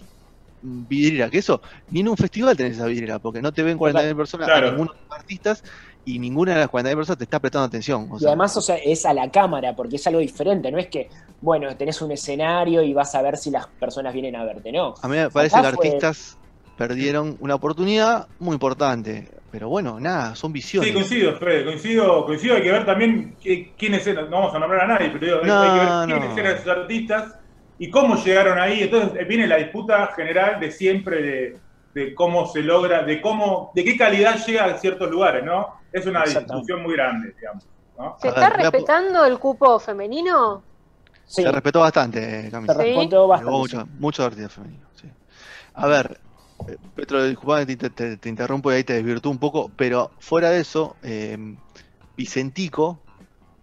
mm, 0.62 0.86
vidriera 0.86 1.30
que 1.30 1.38
eso, 1.38 1.60
ni 1.88 2.00
en 2.00 2.08
un 2.08 2.16
festival 2.16 2.56
tenés 2.56 2.74
esa 2.76 2.86
vidriera, 2.86 3.18
porque 3.20 3.42
no 3.42 3.52
te 3.52 3.62
ven 3.62 3.78
40.000 3.78 4.16
personas, 4.16 4.46
Claro. 4.48 4.68
a 4.68 4.70
ninguno 4.70 4.92
de 4.92 5.00
los 5.08 5.18
artistas, 5.18 5.62
y 6.04 6.18
ninguna 6.18 6.54
de 6.54 6.60
las 6.60 6.68
40.000 6.70 6.96
personas 6.98 7.18
te 7.18 7.24
está 7.24 7.40
prestando 7.40 7.66
atención. 7.66 8.08
O 8.10 8.18
Y 8.18 8.26
además, 8.26 8.56
o 8.56 8.60
sea, 8.62 8.76
es 8.76 9.06
a 9.06 9.14
la 9.14 9.30
cámara, 9.30 9.74
porque 9.76 9.96
es 9.96 10.06
algo 10.06 10.20
diferente, 10.20 10.70
no 10.70 10.78
es 10.78 10.88
que, 10.88 11.08
bueno, 11.40 11.76
tenés 11.76 12.00
un 12.02 12.12
escenario 12.12 12.82
y 12.82 12.92
vas 12.94 13.14
a 13.14 13.22
ver 13.22 13.36
si 13.36 13.50
las 13.50 13.66
personas 13.78 14.12
vienen 14.12 14.36
a 14.36 14.44
verte, 14.44 14.72
no. 14.72 14.94
a 15.02 15.08
mí 15.08 15.16
me 15.16 15.30
parece 15.30 15.60
acá 15.60 15.62
que 15.62 15.68
fue- 15.68 15.74
artistas 15.74 16.39
perdieron 16.80 17.36
una 17.40 17.54
oportunidad 17.56 18.28
muy 18.38 18.54
importante, 18.54 19.30
pero 19.50 19.68
bueno, 19.68 20.00
nada, 20.00 20.34
son 20.34 20.52
visiones. 20.52 20.78
Sí, 20.78 20.92
coincido, 20.94 21.36
Fede, 21.36 21.64
coincido, 21.64 22.24
coincido, 22.24 22.56
hay 22.56 22.62
que 22.62 22.72
ver 22.72 22.86
también 22.86 23.36
quiénes 23.76 24.06
eran, 24.06 24.30
no 24.30 24.38
vamos 24.38 24.54
a 24.54 24.58
nombrar 24.58 24.82
a 24.84 24.86
nadie, 24.86 25.10
pero 25.10 25.26
digo, 25.26 25.40
hay- 25.44 25.50
No, 25.50 25.60
hay 25.60 25.72
que 25.72 25.78
ver 25.78 26.00
quiénes 26.02 26.36
no. 26.36 26.38
eran 26.38 26.54
esos 26.56 26.68
artistas 26.68 27.34
y 27.76 27.90
cómo 27.90 28.16
llegaron 28.16 28.58
ahí. 28.58 28.82
Entonces 28.84 29.12
eh, 29.20 29.24
viene 29.24 29.46
la 29.46 29.56
disputa 29.58 30.06
general 30.16 30.58
de 30.58 30.70
siempre 30.72 31.22
de, 31.22 31.62
de 31.92 32.14
cómo 32.14 32.46
se 32.46 32.62
logra, 32.62 33.02
de 33.02 33.20
cómo, 33.20 33.72
de 33.74 33.84
qué 33.84 33.96
calidad 33.98 34.36
llega 34.46 34.64
a 34.66 34.78
ciertos 34.78 35.10
lugares, 35.10 35.44
¿no? 35.44 35.66
Es 35.92 36.06
una 36.06 36.24
discusión 36.26 36.82
muy 36.82 36.94
grande, 36.94 37.34
digamos. 37.38 37.68
¿no? 37.98 38.16
¿Se 38.18 38.28
está 38.28 38.48
ver, 38.48 38.50
respetando 38.50 39.24
el 39.24 39.38
cupo 39.38 39.78
femenino? 39.80 40.64
Sí, 41.24 41.44
Se 41.44 41.50
respetó 41.52 41.80
bastante, 41.80 42.50
se 42.58 42.72
Camila. 42.72 42.84
re- 42.84 42.84
respondió 42.84 43.26
Llegó 43.32 43.52
bastante. 43.52 43.58
mucho, 43.58 43.86
muchos 43.92 44.26
artistas 44.26 44.52
femeninos. 44.52 44.90
sí. 45.00 45.08
A 45.74 45.86
ver, 45.88 46.20
Eh, 46.26 46.29
Petro, 46.94 47.24
disculpame, 47.24 47.66
te, 47.76 47.90
te- 47.90 48.16
te 48.16 48.28
interrumpo 48.28 48.70
y 48.70 48.76
ahí 48.76 48.84
te 48.84 48.94
desvirtúo 48.94 49.32
un 49.32 49.38
poco, 49.38 49.70
pero 49.76 50.10
fuera 50.20 50.50
de 50.50 50.60
eso, 50.60 50.96
eh, 51.02 51.36
Vicentico 52.16 53.00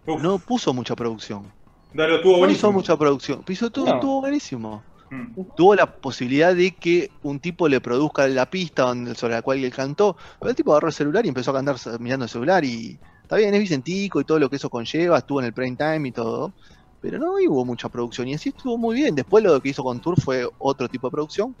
Uf, 0.06 0.22
no 0.22 0.38
puso 0.38 0.72
mucha 0.74 0.96
producción. 0.96 1.50
No 1.94 2.04
hizo 2.06 2.36
buenísimo. 2.38 2.72
mucha 2.72 2.96
producción. 2.96 3.42
Piso 3.42 3.70
todo, 3.70 3.86
No. 3.86 3.94
estuvo 3.94 4.20
buenísimo. 4.20 4.82
Mm. 5.10 5.40
Tuvo 5.56 5.74
la 5.74 5.86
posibilidad 5.86 6.54
de 6.54 6.70
que 6.72 7.10
un 7.22 7.40
tipo 7.40 7.66
le 7.68 7.80
produzca 7.80 8.28
la 8.28 8.46
pista 8.46 8.82
donde- 8.82 9.14
sobre 9.14 9.34
la 9.34 9.42
cual 9.42 9.62
él 9.64 9.72
cantó, 9.72 10.16
pero 10.38 10.50
el 10.50 10.56
tipo 10.56 10.72
agarró 10.72 10.88
el 10.88 10.94
celular 10.94 11.24
y 11.24 11.28
empezó 11.28 11.50
a 11.50 11.54
cantar 11.54 11.76
mirando 12.00 12.24
el 12.26 12.28
celular 12.30 12.64
y 12.64 12.98
está 13.22 13.36
bien, 13.36 13.54
es 13.54 13.60
Vicentico 13.60 14.20
y 14.20 14.24
todo 14.24 14.38
lo 14.38 14.50
que 14.50 14.56
eso 14.56 14.68
conlleva, 14.68 15.18
estuvo 15.18 15.40
en 15.40 15.46
el 15.46 15.54
prime 15.54 15.76
time 15.76 16.08
y 16.08 16.12
todo, 16.12 16.52
pero 17.00 17.18
no 17.18 17.32
hubo 17.32 17.64
mucha 17.64 17.88
producción 17.88 18.28
y 18.28 18.34
así 18.34 18.50
estuvo 18.50 18.76
muy 18.76 18.96
bien. 18.96 19.14
Después 19.14 19.42
lo 19.42 19.58
que 19.60 19.70
hizo 19.70 19.82
con 19.82 20.00
Tour 20.00 20.20
fue 20.20 20.46
otro 20.58 20.88
tipo 20.88 21.06
de 21.06 21.12
producción, 21.12 21.56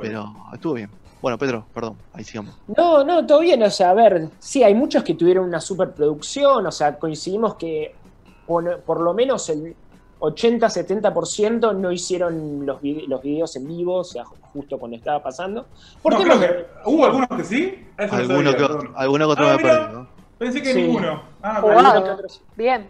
pero 0.00 0.32
estuvo 0.52 0.74
bien. 0.74 0.90
Bueno, 1.20 1.38
Pedro, 1.38 1.64
perdón, 1.72 1.96
ahí 2.12 2.24
sigamos. 2.24 2.56
No, 2.76 3.04
no, 3.04 3.24
todo 3.26 3.40
bien. 3.40 3.62
O 3.62 3.70
sea, 3.70 3.90
a 3.90 3.94
ver, 3.94 4.28
sí, 4.40 4.62
hay 4.64 4.74
muchos 4.74 5.04
que 5.04 5.14
tuvieron 5.14 5.44
una 5.46 5.60
superproducción. 5.60 6.66
O 6.66 6.72
sea, 6.72 6.98
coincidimos 6.98 7.54
que 7.54 7.94
por, 8.46 8.80
por 8.80 9.00
lo 9.00 9.14
menos 9.14 9.48
el 9.48 9.76
80-70% 10.18 11.74
no 11.76 11.92
hicieron 11.92 12.64
los, 12.66 12.80
vide- 12.80 13.06
los 13.06 13.22
videos 13.22 13.54
en 13.56 13.66
vivo, 13.68 13.96
o 13.98 14.04
sea, 14.04 14.24
justo 14.24 14.78
cuando 14.78 14.96
estaba 14.96 15.22
pasando. 15.22 15.66
Por 16.02 16.12
No, 16.14 16.20
creo 16.20 16.40
que- 16.40 16.66
¿Hubo 16.86 17.06
algunos 17.06 17.28
que 17.28 17.44
sí? 17.44 17.86
Eso 17.98 18.14
no 18.16 18.20
Alguno 18.22 18.52
sabía, 18.52 18.66
que, 18.68 18.88
alguno 18.96 19.26
que 19.26 19.32
otro 19.32 19.46
Ah, 19.48 19.50
me 19.56 19.62
mira. 19.62 19.80
perdió. 19.86 20.08
Pensé 20.38 20.62
que 20.62 20.72
Sí. 20.72 20.82
ninguno. 20.82 21.22
Ah, 21.42 21.60
que 22.02 22.10
otros. 22.10 22.40
Bien. 22.56 22.88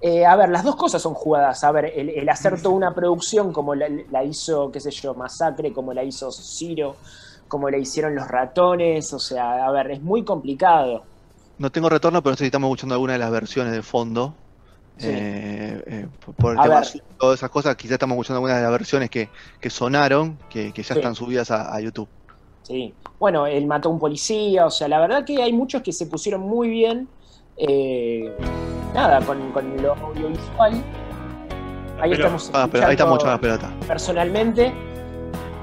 Eh, 0.00 0.26
a 0.26 0.36
ver, 0.36 0.50
las 0.50 0.64
dos 0.64 0.76
cosas 0.76 1.00
son 1.00 1.14
jugadas. 1.14 1.64
A 1.64 1.72
ver, 1.72 1.86
el, 1.96 2.10
el 2.10 2.28
hacer 2.28 2.60
toda 2.60 2.74
una 2.74 2.94
producción 2.94 3.52
como 3.52 3.74
la, 3.74 3.88
la 4.10 4.22
hizo, 4.24 4.70
qué 4.70 4.80
sé 4.80 4.90
yo, 4.90 5.14
Masacre, 5.14 5.72
como 5.72 5.94
la 5.94 6.04
hizo 6.04 6.30
Ciro, 6.30 6.96
como 7.48 7.70
la 7.70 7.78
hicieron 7.78 8.14
los 8.14 8.28
ratones. 8.28 9.12
O 9.14 9.18
sea, 9.18 9.66
a 9.66 9.70
ver, 9.70 9.90
es 9.92 10.02
muy 10.02 10.22
complicado. 10.24 11.04
No 11.58 11.70
tengo 11.70 11.88
retorno, 11.88 12.22
pero 12.22 12.32
no 12.32 12.36
sé 12.36 12.44
si 12.44 12.46
estamos 12.46 12.68
escuchando 12.68 12.94
alguna 12.96 13.14
de 13.14 13.18
las 13.20 13.30
versiones 13.30 13.72
de 13.72 13.82
fondo. 13.82 14.34
Sí. 14.98 15.06
Eh, 15.10 15.82
eh, 15.86 16.06
por- 16.24 16.34
por 16.34 16.52
el 16.52 16.58
A 16.58 16.62
tema 16.64 16.80
ver. 16.80 16.88
de 16.92 17.02
todas 17.18 17.38
esas 17.40 17.50
cosas, 17.50 17.74
quizás 17.76 17.92
estamos 17.92 18.14
escuchando 18.14 18.36
algunas 18.38 18.56
de 18.58 18.62
las 18.62 18.70
versiones 18.72 19.10
que, 19.10 19.28
que 19.60 19.70
sonaron, 19.70 20.38
que, 20.50 20.72
que 20.72 20.82
ya 20.82 20.94
Sí. 20.94 21.00
están 21.00 21.14
subidas 21.14 21.50
a, 21.50 21.74
a 21.74 21.80
YouTube. 21.80 22.08
Sí. 22.62 22.92
Bueno, 23.18 23.46
él 23.46 23.66
mató 23.66 23.88
a 23.88 23.92
un 23.92 23.98
policía, 23.98 24.66
o 24.66 24.70
sea, 24.70 24.86
la 24.88 25.00
verdad 25.00 25.24
que 25.24 25.42
hay 25.42 25.52
muchos 25.52 25.82
que 25.82 25.92
se 25.92 26.06
pusieron 26.06 26.42
muy 26.42 26.68
bien. 26.68 27.08
eh, 27.56 28.32
nada, 28.94 29.20
con, 29.20 29.50
con 29.52 29.82
lo 29.82 29.92
audiovisual. 29.94 30.72
Ahí 32.00 32.10
Pero- 32.10 32.14
estamos 32.14 32.50
Ah, 32.54 32.68
pero 32.70 32.86
ahí 32.86 32.94
escuchando 32.94 33.26
las 33.26 33.38
pelotas. 33.38 33.70
personalmente. 33.86 34.72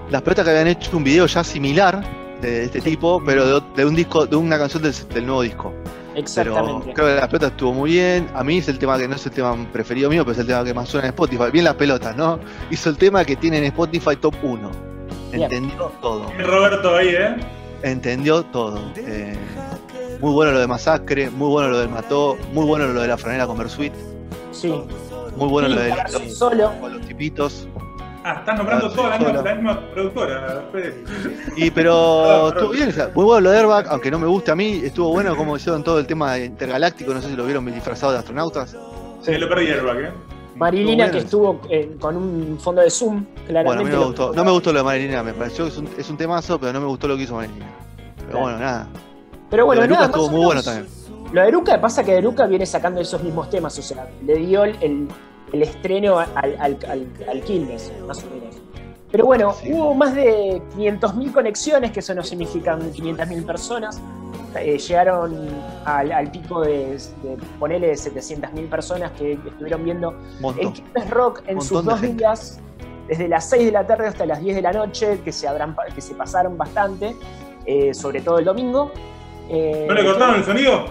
Las 0.10 0.22
pelotas 0.22 0.46
que 0.46 0.52
habían 0.52 0.68
hecho 0.68 0.96
un 0.98 1.04
video 1.04 1.26
ya 1.26 1.44
similar 1.44 2.04
de 2.42 2.66
este 2.66 2.82
tipo, 2.82 3.22
pero 3.26 3.60
de, 3.60 3.66
de 3.76 3.86
un 3.86 3.96
disco, 3.96 4.26
de 4.26 4.36
una 4.36 4.58
canción 4.58 4.84
del, 4.84 4.94
del 5.14 5.26
nuevo 5.26 5.42
disco. 5.42 5.74
Pero 6.14 6.20
Exactamente. 6.20 6.94
creo 6.94 7.08
que 7.08 7.16
las 7.16 7.28
pelotas 7.28 7.52
estuvo 7.52 7.74
muy 7.74 7.92
bien. 7.92 8.30
A 8.36 8.44
mí 8.44 8.58
es 8.58 8.68
el 8.68 8.78
tema 8.80 8.98
que 8.98 9.08
no 9.08 9.16
es 9.16 9.26
el 9.26 9.32
tema 9.32 9.56
preferido 9.72 10.10
mío, 10.10 10.24
pero 10.26 10.34
es 10.34 10.40
el 10.40 10.48
tema 10.48 10.64
que 10.66 10.74
más 10.74 10.90
suena 10.90 11.08
en 11.08 11.14
Spotify. 11.14 11.46
Bien 11.54 11.64
las 11.66 11.76
pelotas, 11.76 12.16
¿no? 12.18 12.40
Hizo 12.70 12.90
el 12.90 12.98
tema 12.98 13.24
que 13.24 13.36
tiene 13.38 13.60
en 13.60 13.66
Spotify 13.66 14.16
top 14.18 14.36
1. 14.44 14.72
Bien. 15.32 15.44
Entendió 15.44 15.92
todo. 16.02 16.26
Roberto 16.40 16.96
ahí, 16.98 17.08
¿eh? 17.10 17.36
entendió 17.84 18.44
todo. 18.44 18.92
Eh, 18.98 19.38
muy 20.22 20.32
bueno 20.34 20.52
lo 20.52 20.60
de 20.60 20.68
Masacre, 20.68 21.30
muy 21.30 21.50
bueno 21.50 21.70
lo 21.70 21.80
del 21.80 21.90
Mató, 21.90 22.38
muy 22.54 22.66
bueno 22.66 22.88
lo 22.88 23.02
de 23.02 23.08
la 23.08 23.18
franela 23.18 23.48
con 23.48 23.58
Versuit, 23.58 23.94
Sí. 24.52 24.74
muy 25.36 25.48
bueno 25.50 25.68
Sí, 25.70 25.76
lo 25.76 25.82
de 25.82 26.30
solo. 26.30 26.72
con 26.80 26.94
los 26.98 27.08
tipitos. 27.08 27.68
Ah, 28.24 28.36
estás 28.40 28.56
nombrando 28.56 28.92
toda 28.92 29.10
la 29.10 29.18
misma, 29.18 29.42
la 29.42 29.56
misma 29.56 29.80
productora, 29.94 30.64
Fede. 30.72 31.04
Y 31.58 31.72
pero 31.72 32.50
estuvo 32.54 32.70
bien, 32.70 32.90
o 32.90 32.92
sea, 32.92 33.10
muy 33.16 33.26
bueno 33.26 33.42
lo 33.42 33.50
de 33.52 33.58
Airbag, 33.58 33.88
aunque 33.90 34.12
no 34.12 34.20
me 34.20 34.28
guste 34.28 34.52
a 34.52 34.56
mí, 34.56 34.82
estuvo 34.84 35.10
bueno 35.10 35.36
como 35.36 35.58
hicieron 35.58 35.84
todo 35.84 35.98
el 35.98 36.06
tema 36.06 36.38
intergaláctico, 36.38 37.14
no 37.16 37.22
sé 37.22 37.30
si 37.30 37.36
lo 37.36 37.46
vieron 37.46 37.66
disfrazado 37.66 38.12
de 38.12 38.20
astronautas. 38.20 38.76
Sí, 39.24 39.36
lo 39.38 39.50
perdí 39.50 39.68
Airbag, 39.70 39.98
¿eh? 40.02 40.12
Marilina 40.56 41.10
que 41.10 41.18
estuvo 41.20 41.62
eh, 41.70 41.96
con 42.00 42.16
un 42.16 42.60
fondo 42.60 42.82
de 42.82 42.92
Zoom, 42.92 43.26
claramente. 43.48 43.64
Bueno, 43.64 43.82
a 43.82 43.84
mí 43.84 43.90
no 43.90 43.96
me 43.96 44.02
lo- 44.02 44.08
gustó, 44.10 44.34
no 44.36 44.46
me 44.46 44.52
gustó 44.52 44.72
lo 44.72 44.78
de 44.80 44.84
Marilina, 44.86 45.24
me 45.24 45.34
pareció 45.34 45.64
que 45.66 45.72
es 45.72 45.78
un, 45.80 45.90
es 45.98 46.08
un 46.12 46.18
temazo, 46.18 46.60
pero 46.60 46.74
no 46.74 46.80
me 46.82 46.86
gustó 46.86 47.08
lo 47.08 47.18
que 47.18 47.24
hizo 47.24 47.34
Marilina. 47.36 47.66
Pero 48.18 48.28
Claro. 48.30 48.42
bueno, 48.44 48.60
nada. 48.60 48.88
Pero 49.52 49.66
bueno, 49.68 49.82
lo 49.82 49.88
de 49.88 49.94
Luca 49.94 50.06
estuvo 50.06 50.30
muy 50.30 50.46
bueno 50.46 50.64
también. 50.64 50.88
Lo 51.32 51.42
de 51.44 51.78
pasa 51.80 52.04
que 52.04 52.14
Eruca 52.18 52.46
viene 52.48 52.66
sacando 52.66 53.00
esos 53.00 53.22
mismos 53.24 53.50
temas, 53.50 53.78
o 53.78 53.82
sea, 53.82 54.10
le 54.26 54.36
dio 54.36 54.64
el, 54.64 54.76
el- 54.82 55.08
el 55.54 55.62
estreno 55.64 56.18
al, 56.18 56.30
al, 56.36 56.78
al, 56.88 57.08
al 57.30 57.42
Quilmes, 57.42 57.92
más 58.08 58.24
o 58.24 58.30
menos. 58.34 58.56
Pero 59.12 59.26
bueno, 59.26 59.54
Sí. 59.54 59.70
hubo 59.74 59.94
más 59.94 60.16
de 60.16 60.62
500.000 60.78 61.34
conexiones, 61.34 61.92
que 61.92 62.00
eso 62.00 62.16
no 62.16 62.24
significan 62.24 62.80
500.000 62.94 63.46
personas. 63.46 64.02
Eh, 64.56 64.78
llegaron 64.78 65.50
al, 65.86 66.12
al 66.14 66.32
pico 66.32 66.62
de, 66.62 66.98
de 67.24 67.38
ponerle 67.60 67.92
700.000 67.94 68.70
personas 68.70 69.12
que 69.12 69.34
estuvieron 69.34 69.84
viendo 69.84 70.14
el. 70.58 70.72
Quilmes 70.72 71.10
Rock 71.10 71.40
en 71.48 71.56
Montón 71.58 71.62
sus 71.68 71.84
de 71.86 71.92
dos 71.92 72.00
gente. 72.00 72.18
días, 72.18 72.60
desde 73.10 73.28
las 73.28 73.50
6 73.50 73.66
de 73.66 73.72
la 73.74 73.86
tarde 73.86 74.08
hasta 74.08 74.26
las 74.26 74.40
10 74.42 74.56
de 74.56 74.62
la 74.62 74.72
noche, 74.72 75.20
que 75.24 75.34
se, 75.34 75.48
habrán, 75.50 75.76
que 75.94 76.00
se 76.02 76.14
pasaron 76.16 76.58
bastante, 76.58 77.16
eh, 77.66 77.94
sobre 77.94 78.22
todo 78.22 78.40
el 78.40 78.46
domingo. 78.46 78.92
Eh, 79.54 79.86
¿No 79.88 79.94
le 79.94 80.06
cortaron 80.06 80.36
el 80.36 80.44
sonido? 80.46 80.86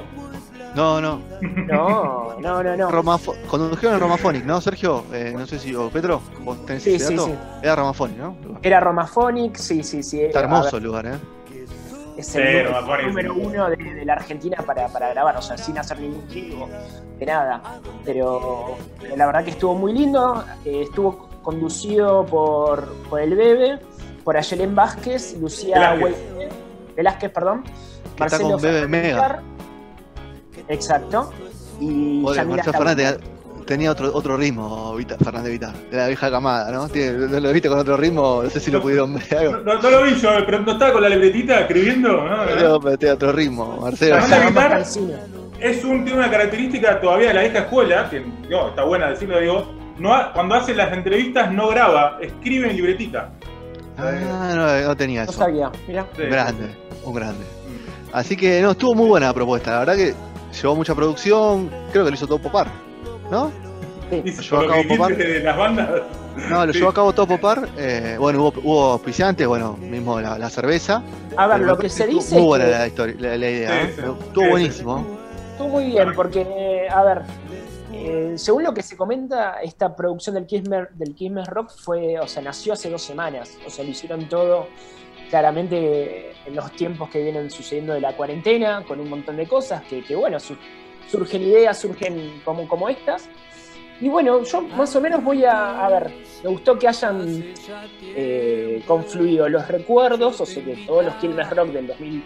No, 0.74 1.00
no. 1.00 1.20
No, 1.40 2.36
no, 2.38 2.62
no, 2.62 2.76
no. 2.76 2.90
Romafo- 2.90 3.34
condujeron 3.46 3.94
en 3.94 4.00
Romaphonic, 4.00 4.44
¿no, 4.44 4.60
Sergio? 4.60 5.04
Eh, 5.12 5.32
no 5.36 5.46
sé 5.46 5.58
si, 5.58 5.74
o 5.74 5.88
Petro, 5.90 6.20
vos 6.42 6.64
tenés 6.66 6.82
Sí, 6.84 6.94
ese 6.94 7.06
sí, 7.08 7.14
dato. 7.16 7.26
sí. 7.26 7.34
Era 7.62 7.76
Romaphonic, 7.76 8.18
¿no? 8.18 8.36
Era 8.62 8.80
Romaphonic, 8.80 9.56
sí, 9.56 9.82
sí, 9.82 10.02
sí. 10.02 10.20
Está 10.22 10.40
A 10.40 10.42
hermoso 10.42 10.76
el 10.76 10.84
lugar, 10.84 11.06
¿eh? 11.06 11.12
es 12.16 12.26
Sí, 12.26 12.38
el 12.38 12.66
número, 13.06 13.34
uno 13.34 13.70
de, 13.70 13.76
de 13.76 14.04
la 14.04 14.12
Argentina 14.12 14.58
para, 14.64 14.86
para 14.88 15.08
grabar, 15.08 15.36
o 15.38 15.42
sea, 15.42 15.56
sin 15.56 15.78
hacer 15.78 15.98
ningún 16.00 16.28
trío 16.28 16.68
de 17.18 17.26
nada. 17.26 17.80
Pero 18.04 18.76
la 19.16 19.26
verdad 19.26 19.42
que 19.42 19.50
estuvo 19.50 19.74
muy 19.74 19.92
lindo. 19.94 20.44
eh, 20.64 20.82
estuvo 20.82 21.28
conducido 21.42 22.24
por, 22.26 22.84
por 23.08 23.20
el 23.20 23.34
Bebe, 23.34 23.78
por 24.22 24.36
Ayelen 24.36 24.74
Vázquez, 24.74 25.36
Lucía. 25.40 25.94
Velázquez, 25.94 26.16
Velázquez, 26.94 27.30
perdón. 27.32 27.64
Que 28.20 28.34
está 28.36 28.38
con 28.40 28.60
Bebe 28.60 28.88
Mega. 28.88 29.42
Exacto. 30.68 31.32
Y 31.80 32.22
Yamila 32.22 32.56
Marcelo. 32.56 32.72
Fernández 32.78 33.18
tenía, 33.66 33.90
otro, 33.92 34.10
otro 34.12 34.36
ritmo, 34.36 34.94
Vita- 34.96 35.16
Fernández 35.16 35.52
Vita, 35.52 35.72
de 35.90 35.96
la 35.96 36.06
vieja 36.08 36.30
camada, 36.30 36.70
¿no? 36.72 36.88
Tiene- 36.88 37.12
¿no 37.28 37.40
¿Lo 37.40 37.52
viste 37.52 37.68
con 37.68 37.78
otro 37.78 37.96
ritmo? 37.96 38.40
No 38.42 38.50
sé 38.50 38.58
si 38.60 38.70
lo 38.70 38.82
pudieron 38.82 39.14
ver. 39.14 39.24
No, 39.32 39.38
algo. 39.38 39.56
no- 39.58 39.80
no 39.82 39.90
lo 39.90 40.02
vi 40.02 40.14
yo, 40.16 40.30
pero 40.44 40.60
no 40.60 40.72
estaba 40.72 40.92
con 40.92 41.02
la 41.02 41.08
libretita 41.08 41.60
escribiendo, 41.60 42.08
¿no? 42.28 42.36
Pero, 42.46 42.80
pero 42.80 42.98
tiene 42.98 43.14
otro 43.14 43.32
ritmo, 43.32 43.78
Marcelo. 43.80 44.16
Villar. 44.24 44.54
Cancino. 44.70 45.14
Es 45.60 45.84
un, 45.84 46.04
tiene 46.04 46.18
una 46.18 46.30
característica 46.30 47.00
todavía 47.00 47.28
de 47.28 47.34
la 47.34 47.40
vieja 47.42 47.58
escuela, 47.60 48.08
que 48.10 48.24
digo, 48.48 48.68
está 48.70 48.82
buena 48.84 49.10
decirlo, 49.10 49.38
digo, 49.38 49.72
no 49.98 50.14
ha- 50.14 50.32
cuando 50.32 50.54
hace 50.56 50.74
las 50.74 50.92
entrevistas 50.92 51.52
no 51.52 51.68
graba, 51.68 52.18
escribe 52.20 52.70
en 52.70 52.76
libretita. 52.76 53.30
Ah, 53.98 54.52
no, 54.56 54.88
no 54.88 54.96
tenía 54.96 55.24
No 55.24 55.30
eso. 55.30 55.38
sabía, 55.38 55.70
mira. 55.86 56.06
Sí. 56.16 56.22
Grande, 56.22 56.74
un 57.04 57.14
grande. 57.14 57.44
Así 58.12 58.36
que 58.36 58.60
no, 58.60 58.72
estuvo 58.72 58.94
muy 58.94 59.06
buena 59.08 59.26
la 59.28 59.34
propuesta. 59.34 59.70
La 59.72 59.78
verdad 59.80 59.96
que 59.96 60.14
llevó 60.60 60.74
mucha 60.74 60.94
producción. 60.94 61.70
Creo 61.92 62.04
que 62.04 62.10
lo 62.10 62.14
hizo 62.16 62.26
todo 62.26 62.38
Popar, 62.38 62.66
¿no? 63.30 63.50
Por 64.10 64.50
lo 64.50 64.60
acabo 64.60 64.82
que 64.82 64.88
de 64.88 64.96
popar. 64.96 65.16
de 65.16 65.40
las 65.40 65.56
bandas. 65.56 65.90
No, 66.48 66.66
lo 66.66 66.72
Sí. 66.72 66.78
llevó 66.80 66.90
a 66.90 66.94
cabo 66.94 67.12
todo 67.12 67.26
Popar. 67.28 67.68
Eh, 67.78 68.16
bueno, 68.18 68.40
hubo, 68.40 68.52
hubo 68.64 68.84
auspiciantes, 68.92 69.46
bueno, 69.46 69.76
mismo 69.76 70.20
la, 70.20 70.36
la 70.38 70.50
cerveza. 70.50 71.02
A 71.36 71.46
ver, 71.46 71.60
lo 71.60 71.78
que 71.78 71.88
se 71.88 72.06
dice 72.08 72.34
Muy 72.34 72.44
buena 72.46 72.64
que 72.64 72.70
la, 72.72 72.86
historia, 72.88 73.14
la, 73.20 73.36
la 73.36 73.50
idea, 73.50 73.70
Sí, 73.70 73.76
¿eh? 73.76 73.92
sí. 73.94 74.00
Estuvo 74.00 74.16
Sí, 74.34 74.40
sí. 74.44 74.50
buenísimo. 74.50 75.06
Estuvo 75.52 75.68
muy 75.68 75.84
bien, 75.84 76.12
porque, 76.16 76.88
a 76.90 77.02
ver, 77.04 77.22
eh, 77.92 78.32
según 78.36 78.64
lo 78.64 78.74
que 78.74 78.82
se 78.82 78.96
comenta, 78.96 79.60
esta 79.62 79.94
producción 79.94 80.34
del 80.34 80.46
Kismer, 80.46 80.88
del 80.94 81.14
Kismer 81.14 81.46
Rock 81.46 81.70
fue, 81.76 82.18
o 82.18 82.26
sea, 82.26 82.42
nació 82.42 82.72
hace 82.72 82.90
dos 82.90 83.02
semanas. 83.02 83.52
O 83.64 83.70
sea, 83.70 83.84
lo 83.84 83.90
hicieron 83.90 84.28
todo 84.28 84.66
claramente 85.30 86.32
en 86.44 86.54
los 86.56 86.70
tiempos 86.72 87.08
que 87.10 87.22
vienen 87.22 87.50
sucediendo 87.50 87.94
de 87.94 88.00
la 88.00 88.12
cuarentena, 88.16 88.84
con 88.86 89.00
un 89.00 89.08
montón 89.08 89.36
de 89.36 89.46
cosas 89.46 89.82
que, 89.84 90.02
que, 90.02 90.14
bueno, 90.14 90.38
su- 90.40 90.56
surgen 91.08 91.42
ideas, 91.42 91.78
surgen 91.78 92.40
como, 92.44 92.68
como 92.68 92.88
estas. 92.88 93.28
Y 94.00 94.08
bueno, 94.08 94.42
yo 94.44 94.62
más 94.62 94.94
o 94.96 95.00
menos 95.00 95.22
voy 95.22 95.44
a, 95.44 95.84
a 95.84 95.88
ver, 95.90 96.10
me 96.42 96.48
gustó 96.50 96.78
que 96.78 96.88
hayan 96.88 97.52
eh, 98.02 98.82
confluido 98.86 99.48
los 99.48 99.68
recuerdos, 99.68 100.40
o 100.40 100.46
sea, 100.46 100.64
que 100.64 100.74
todos 100.86 101.04
los 101.04 101.14
Quilmes 101.16 101.48
Rock 101.50 101.68
del 101.68 101.86
2000 101.86 102.24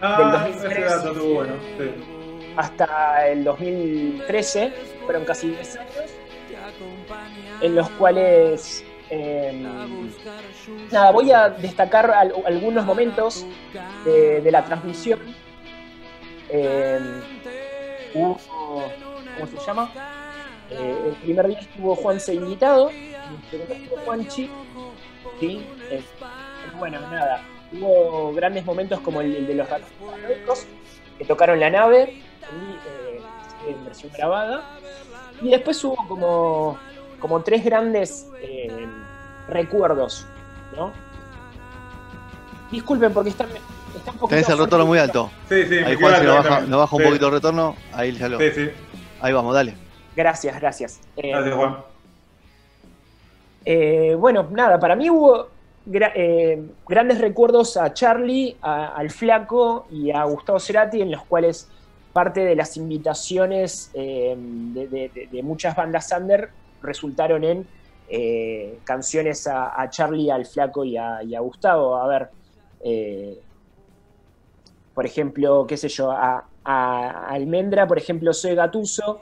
Ah, 0.00 0.44
Del 0.44 0.54
ese 0.54 0.62
2003. 0.68 0.90
dato 0.90 1.12
estuvo 1.12 1.34
bueno. 1.34 1.52
Sí. 1.76 1.84
hasta 2.56 3.28
el 3.28 3.44
2013, 3.44 4.72
fueron 5.04 5.24
casi 5.24 5.48
10 5.48 5.76
años, 5.76 5.90
en 7.60 7.74
los 7.74 7.88
cuales, 7.90 8.84
eh, 9.10 9.52
nada, 10.92 11.10
voy 11.10 11.30
a 11.32 11.48
destacar 11.48 12.10
al- 12.10 12.34
algunos 12.46 12.84
momentos 12.84 13.46
de, 14.04 14.40
de 14.40 14.50
la 14.50 14.64
transmisión. 14.64 15.20
Eh, 16.50 16.98
hubo, 18.14 18.38
¿cómo 19.34 19.46
se 19.46 19.58
llama? 19.58 19.90
Eh, 20.70 20.96
el 21.06 21.12
primer 21.16 21.46
día 21.48 21.58
estuvo 21.60 21.94
Juanse 21.94 22.34
invitado, 22.34 22.90
el 22.90 23.50
segundo 23.50 23.74
estuvo 23.74 23.96
Juanchi, 24.04 24.50
¿sí? 25.40 25.62
Eh, 25.90 26.02
bueno, 26.78 27.00
nada, 27.10 27.42
hubo 27.72 28.32
grandes 28.34 28.64
momentos 28.64 29.00
como 29.00 29.20
el, 29.20 29.46
de 29.46 29.54
los 29.54 29.68
ratones 29.68 30.68
que 31.18 31.24
tocaron 31.24 31.58
la 31.60 31.70
nave, 31.70 32.02
eh, 32.52 33.22
en 33.66 33.84
versión 33.84 34.12
grabada, 34.16 34.62
y 35.40 35.50
después 35.50 35.82
hubo 35.84 35.96
como, 36.08 36.78
como 37.20 37.42
tres 37.42 37.64
grandes 37.64 38.26
eh, 38.40 38.86
recuerdos, 39.48 40.26
¿no? 40.76 40.92
Disculpen 42.70 43.12
porque 43.12 43.30
están, 43.30 43.48
están 43.48 44.14
un 44.14 44.20
poquito 44.20 44.28
Tenés 44.28 44.48
el 44.48 44.58
retorno 44.58 44.86
muy 44.86 44.98
alto. 44.98 45.30
Sí, 45.48 45.64
sí, 45.66 45.78
Ahí 45.78 45.94
Juan, 45.96 46.14
si 46.16 46.20
acá 46.22 46.32
baja, 46.34 46.48
también. 46.48 46.70
lo 46.70 46.78
baja 46.78 46.96
un 46.96 47.02
Sí, 47.02 47.08
poquito 47.08 47.26
el 47.26 47.32
retorno, 47.32 47.76
ahí 47.92 48.12
ya 48.12 48.28
lo. 48.28 48.38
Sí, 48.38 48.50
sí. 48.54 48.70
Ahí 49.20 49.32
vamos, 49.32 49.54
dale. 49.54 49.74
Gracias, 50.14 50.60
gracias. 50.60 51.00
Eh, 51.16 51.30
Gracias, 51.30 51.54
Juan. 51.54 51.76
Eh, 53.64 54.14
bueno, 54.18 54.46
nada, 54.50 54.78
para 54.78 54.96
mí 54.96 55.10
hubo 55.10 55.48
gra- 55.86 56.12
eh, 56.14 56.62
grandes 56.86 57.20
recuerdos 57.20 57.76
a 57.76 57.92
Charlie, 57.92 58.56
a- 58.62 58.88
al 58.94 59.10
Flaco 59.10 59.86
y 59.90 60.10
a 60.10 60.24
Gustavo 60.24 60.58
Cerati, 60.60 61.00
en 61.02 61.10
los 61.10 61.24
cuales 61.24 61.68
parte 62.12 62.40
de 62.44 62.56
las 62.56 62.76
invitaciones 62.76 63.90
eh, 63.94 64.34
de, 64.38 64.88
de- 64.88 65.08
de- 65.14 65.26
de 65.30 65.42
muchas 65.42 65.76
bandas 65.76 66.10
under 66.18 66.50
resultaron 66.82 67.44
en 67.44 67.66
eh, 68.10 68.78
canciones 68.84 69.46
a, 69.46 69.80
a 69.80 69.90
Charlie, 69.90 70.30
al 70.30 70.46
Flaco 70.46 70.84
y 70.84 70.96
a, 70.96 71.22
y 71.22 71.34
a 71.34 71.40
Gustavo. 71.40 71.96
A 71.96 72.06
ver, 72.08 72.28
eh, 72.84 73.38
por 74.94 75.06
ejemplo, 75.06 75.66
qué 75.66 75.76
sé 75.76 75.88
yo, 75.88 76.10
a, 76.10 76.44
a 76.64 77.26
Almendra, 77.28 77.86
por 77.86 77.98
ejemplo, 77.98 78.32
Soy 78.32 78.54
Gatuso 78.54 79.20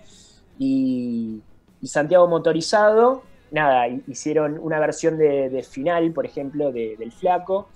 y, 0.59 1.43
y 1.81 1.87
Santiago 1.87 2.27
Motorizado, 2.29 3.25
nada, 3.51 3.87
hi- 3.89 4.03
hicieron 4.07 4.59
una 4.59 4.79
versión 4.81 5.19
de, 5.19 5.51
de 5.51 5.63
final, 5.63 6.13
por 6.13 6.25
ejemplo, 6.25 6.73
de- 6.73 6.97
del 6.99 7.13
Flaco. 7.13 7.71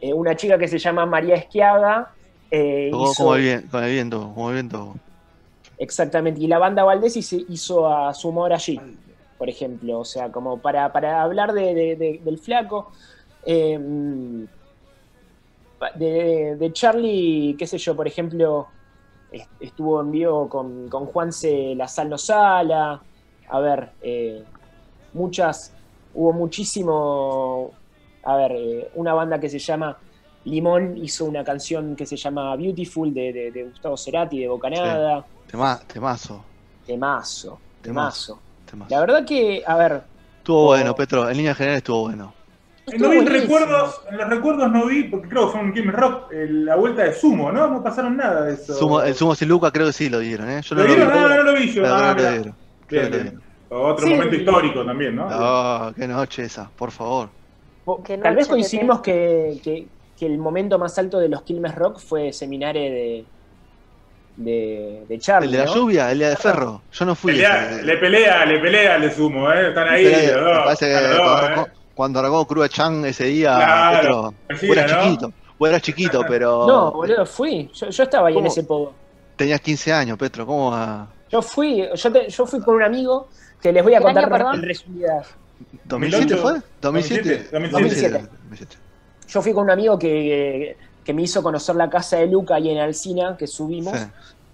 Eh, 0.00 0.12
una 0.12 0.36
chica 0.36 0.58
que 0.58 0.68
se 0.68 0.78
llama 0.78 1.06
María 1.06 1.36
Esquiaga. 1.36 2.12
hizo- 2.88 3.14
como 3.16 3.34
el 3.36 3.42
viento, 3.42 3.70
con 3.70 3.84
el 3.84 3.90
viento, 3.92 4.20
como 4.34 4.48
el 4.50 4.54
viento. 4.54 4.94
Exactamente, 5.78 6.40
y 6.40 6.46
la 6.48 6.58
banda 6.58 6.82
Valdés 6.84 7.16
hizo 7.16 7.86
a 7.92 8.12
su 8.12 8.28
humor 8.30 8.52
allí, 8.52 8.76
por 9.38 9.48
ejemplo, 9.48 10.00
o 10.00 10.04
sea, 10.04 10.30
como 10.32 10.60
para, 10.60 10.92
para 10.92 11.22
hablar 11.22 11.52
de, 11.54 11.74
de- 11.74 11.96
de- 11.96 12.20
del 12.24 12.38
flaco. 12.38 12.92
eh, 13.42 13.78
de, 15.94 16.70
Charlie, 16.72 17.56
qué 17.58 17.66
sé 17.66 17.78
yo, 17.78 17.94
por 17.96 18.06
ejemplo, 18.06 18.68
est- 19.30 19.50
estuvo 19.60 20.00
en 20.00 20.10
vivo 20.10 20.48
con, 20.48 20.88
con 20.88 21.06
Juanse 21.06 21.74
La 21.76 21.86
Sal 21.88 22.18
Sala, 22.18 23.04
a 23.48 23.60
ver, 23.60 23.94
eh, 24.00 24.44
muchas, 25.12 25.74
hubo 26.12 26.32
muchísimo, 26.32 27.78
a 28.22 28.36
ver, 28.36 28.52
eh, 28.52 28.90
una 28.94 29.14
banda 29.14 29.38
que 29.40 29.48
se 29.48 29.58
llama 29.58 29.98
Limón 30.44 30.96
hizo 30.96 31.24
una 31.26 31.44
canción 31.44 31.94
que 31.94 32.06
se 32.06 32.16
llama 32.16 32.56
Beautiful 32.56 33.12
de, 33.14 33.32
de- 33.32 33.52
de 33.52 33.64
Gustavo 33.64 33.96
Cerati, 33.96 34.40
de 34.40 34.48
Bocanada. 34.48 35.26
Tema, 35.46 35.78
temazo, 35.86 36.44
Temazo, 36.84 37.60
temazo. 37.80 38.42
Temazo. 38.68 38.94
La 38.94 39.00
verdad 39.00 39.24
que, 39.26 39.62
a 39.66 39.76
ver, 39.76 40.02
Estuvo 40.38 40.62
Oh. 40.62 40.66
bueno, 40.66 40.94
Petro. 40.94 41.28
En 41.28 41.36
línea 41.36 41.54
general 41.54 41.76
estuvo 41.78 42.00
bueno. 42.02 42.32
No 42.98 43.10
vi 43.10 43.18
en 43.18 43.26
recuerdos, 43.26 44.00
en 44.10 44.16
los 44.16 44.28
recuerdos 44.30 44.72
no 44.72 44.86
vi, 44.86 45.02
porque 45.04 45.28
creo 45.28 45.44
que 45.46 45.52
fue 45.52 45.60
un 45.60 45.74
Game 45.74 45.92
Rock, 45.92 46.32
el- 46.32 46.64
la 46.64 46.76
vuelta 46.76 47.02
de 47.04 47.12
Sumo, 47.12 47.52
¿no? 47.52 47.68
No 47.68 47.82
pasaron 47.82 48.16
nada 48.16 48.44
de 48.46 48.54
eso. 48.54 48.72
Sumo- 48.78 49.02
el 49.02 49.14
Sumo 49.14 49.34
sin 49.34 49.48
Luca 49.48 49.70
creo 49.70 49.88
que 49.88 49.92
sí 49.92 50.08
lo 50.08 50.20
dieron, 50.20 50.48
¿eh? 50.48 50.62
Yo 50.62 50.74
no 50.74 50.82
¿Lo 50.82 50.88
lo 50.88 50.94
vi. 50.94 51.00
vieron? 51.02 51.20
No, 51.22 51.28
no 51.28 51.42
lo 51.42 51.52
vi 51.54 51.70
yo. 51.70 51.82
Ah, 51.86 52.14
lo 52.16 52.30
dieron. 52.30 52.54
Bien, 52.88 53.10
lo 53.10 53.18
dieron. 53.18 53.42
Otro 53.68 54.06
Sí. 54.06 54.14
momento 54.14 54.34
histórico 54.36 54.84
también, 54.86 55.16
¿no? 55.16 55.26
Ah, 55.30 55.92
qué 55.94 56.08
noche 56.08 56.44
esa, 56.44 56.70
por 56.76 56.90
favor. 56.90 57.28
tal 58.22 58.36
vez 58.36 58.48
coincidimos 58.48 59.00
que, 59.00 59.60
que- 59.62 59.86
que 60.18 60.26
el 60.26 60.38
momento 60.38 60.78
más 60.78 60.98
alto 60.98 61.18
de 61.18 61.28
los 61.28 61.42
Quilmes 61.42 61.74
Rock 61.74 61.98
fue 61.98 62.32
Seminare 62.32 62.80
de, 62.90 63.24
de, 64.38 65.04
de 65.08 65.18
Charlie. 65.18 65.46
El 65.46 65.52
de 65.52 65.58
la 65.58 65.64
¿no? 65.66 65.74
lluvia, 65.74 66.10
el 66.12 66.18
día 66.18 66.28
de 66.30 66.36
Ferro. 66.36 66.82
Yo 66.92 67.04
no 67.04 67.14
fui. 67.14 67.32
Pelea- 67.32 67.70
ese. 67.72 67.82
le 67.82 67.96
pelea, 67.98 68.46
le 68.46 68.58
pelea 68.58 68.94
al 68.94 69.02
de 69.02 69.10
Sumo, 69.12 69.50
¿eh? 69.52 69.68
Están 69.68 69.88
ahí 69.88 70.04
Pero, 70.04 70.40
los 70.42 70.54
dos. 70.54 70.64
parece 70.64 70.86
que 70.86 70.92
los 70.92 71.02
dos, 71.02 71.18
cuando, 71.18 71.32
¿eh? 71.32 71.44
arrancó, 71.46 71.68
cuando 71.94 72.18
arrancó 72.20 72.46
Crua 72.46 72.68
Chan 72.68 73.04
ese 73.04 73.24
día, 73.24 73.54
Claro, 73.56 74.34
vos 74.48 74.62
eras 74.62 74.92
¿no? 74.92 75.02
chiquito. 75.04 75.32
Vos 75.58 75.68
eras 75.68 75.82
chiquito, 75.82 76.24
pero. 76.28 76.66
No, 76.66 76.92
boludo, 76.92 77.26
fui. 77.26 77.68
Yo, 77.74 77.90
yo 77.90 78.02
estaba 78.04 78.28
ahí 78.28 78.34
en 78.34 78.38
¿Cómo? 78.40 78.46
ese 78.48 78.62
pogo. 78.64 78.94
Tenías 79.36 79.60
15 79.60 79.92
años, 79.92 80.16
Petro. 80.18 80.46
¿Cómo 80.46 80.70
va? 80.70 81.08
Yo 81.30 81.42
fui, 81.42 81.84
yo, 81.94 82.12
te- 82.12 82.28
yo 82.30 82.46
fui 82.46 82.60
con 82.60 82.76
un 82.76 82.82
amigo 82.82 83.28
que 83.60 83.72
les 83.72 83.82
voy 83.82 83.94
a 83.94 83.98
¿Qué 83.98 84.04
contar 84.04 84.24
año, 84.24 84.32
perdón? 84.32 84.54
en 84.56 84.62
resumida. 84.62 85.22
¿2007 85.88 86.36
fue? 86.36 86.52
¿2007? 86.52 86.62
2007. 86.80 87.48
2007. 87.50 88.28
2007. 88.44 88.76
Yo 89.28 89.42
fui 89.42 89.52
con 89.52 89.64
un 89.64 89.70
amigo 89.70 89.98
que, 89.98 90.76
que 91.08 91.14
me 91.14 91.22
hizo 91.22 91.42
conocer 91.42 91.74
la 91.74 91.88
casa 91.88 92.18
de 92.18 92.26
Luca 92.26 92.56
ahí 92.56 92.68
en 92.68 92.76
Alcina, 92.76 93.34
que 93.38 93.46
subimos. 93.46 93.98
Sí. 93.98 94.06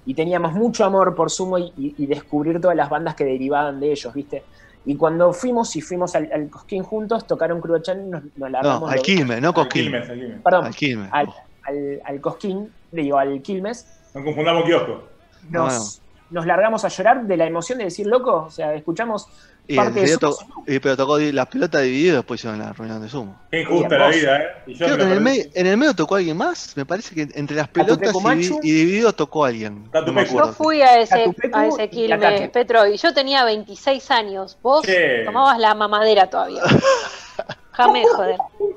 y 0.07 0.15
teníamos 0.15 0.53
mucho 0.53 0.85
amor 0.85 1.17
por 1.17 1.31
Sumo 1.33 1.59
y, 1.59 1.73
y- 1.77 1.95
y 1.99 2.07
descubrir 2.07 2.61
todas 2.61 2.77
las 2.77 2.89
bandas 2.89 3.17
que 3.17 3.25
derivaban 3.25 3.81
de 3.81 3.91
ellos, 3.91 4.15
¿viste? 4.15 4.45
Y 4.87 4.95
cuando 4.95 5.33
fuimos 5.33 5.75
y 5.75 5.81
fuimos 5.81 6.15
al, 6.15 6.31
al 6.33 6.49
Cosquín 6.49 6.85
juntos, 6.85 7.27
tocaron 7.27 7.61
Cruachan 7.61 8.07
y 8.07 8.11
nos, 8.11 8.23
nos 8.37 8.51
largamos. 8.53 8.83
No, 8.83 8.87
al 8.89 8.95
los- 8.97 9.03
Quilmes, 9.03 9.41
no 9.43 9.49
Al 9.49 9.55
Cosquín. 9.55 9.83
Quilmes, 9.85 10.09
al 10.11 10.17
Quilmes. 10.21 10.41
Perdón, 10.45 10.65
Al 10.67 10.75
Quilmes. 10.77 11.09
al, 11.11 11.29
al, 11.65 12.03
al 12.05 12.21
Cosquín, 12.21 12.71
digo, 12.93 13.19
al 13.19 13.43
Quilmes, 13.43 13.87
No 14.15 14.23
confundamos 14.23 14.65
kiosco. 14.65 15.03
nos, 15.51 16.03
nos 16.31 16.47
largamos 16.47 16.85
a 16.85 16.89
llorar 16.89 17.27
de 17.27 17.37
la 17.37 17.47
emoción 17.47 17.79
de 17.79 17.85
decir, 17.85 18.07
loco, 18.07 18.45
o 18.47 18.51
sea, 18.51 18.75
escuchamos 18.75 19.27
Y 19.67 19.77
parte 19.77 19.89
el 19.89 19.95
de 19.95 20.01
video 20.03 20.19
Sumo. 20.33 20.55
to- 20.67 20.73
y- 20.73 20.79
pero 20.79 20.97
tocó 20.97 21.19
las 21.19 21.47
pelotas 21.47 21.83
divididas 21.83 22.17
después 22.17 22.41
hicieron 22.41 22.59
la 22.59 22.73
reunión 22.75 23.01
de 23.01 23.09
Sumo. 23.09 23.41
Qué 23.51 23.63
injusta 23.63 23.97
la 23.99 24.09
vida, 24.09 24.37
¿eh? 24.39 24.47
Y 24.67 24.75
yo 24.75 24.87
Creo 24.87 24.91
me 24.91 24.97
que 24.99 25.03
en 25.05 25.13
el, 25.13 25.21
medio, 25.23 25.45
en 25.55 25.67
el 25.67 25.77
medio 25.79 25.95
tocó 25.95 26.17
alguien 26.17 26.37
más. 26.37 26.77
Me 26.77 26.85
parece 26.85 27.15
que 27.15 27.29
entre 27.35 27.57
las 27.57 27.69
pelotas 27.69 28.15
y, 28.37 28.59
y 28.63 28.73
divididos 28.73 29.17
tocó 29.17 29.45
alguien. 29.47 29.89
No 29.93 30.13
me. 30.13 30.27
Yo 30.27 30.53
fui 30.53 30.83
a 30.83 31.01
ese, 31.01 31.15
a 31.53 31.67
ese 31.67 32.13
Ataque. 32.13 32.51
Petro, 32.53 32.87
y 32.87 32.97
yo 32.99 33.15
tenía 33.15 33.45
26 33.45 34.11
años. 34.11 34.59
Vos 34.63 34.85
tomabas 35.25 35.59
la 35.59 35.75
mamadera 35.75 36.29
todavía. 36.29 36.63
Jamé, 37.73 38.05
joder. 38.15 38.37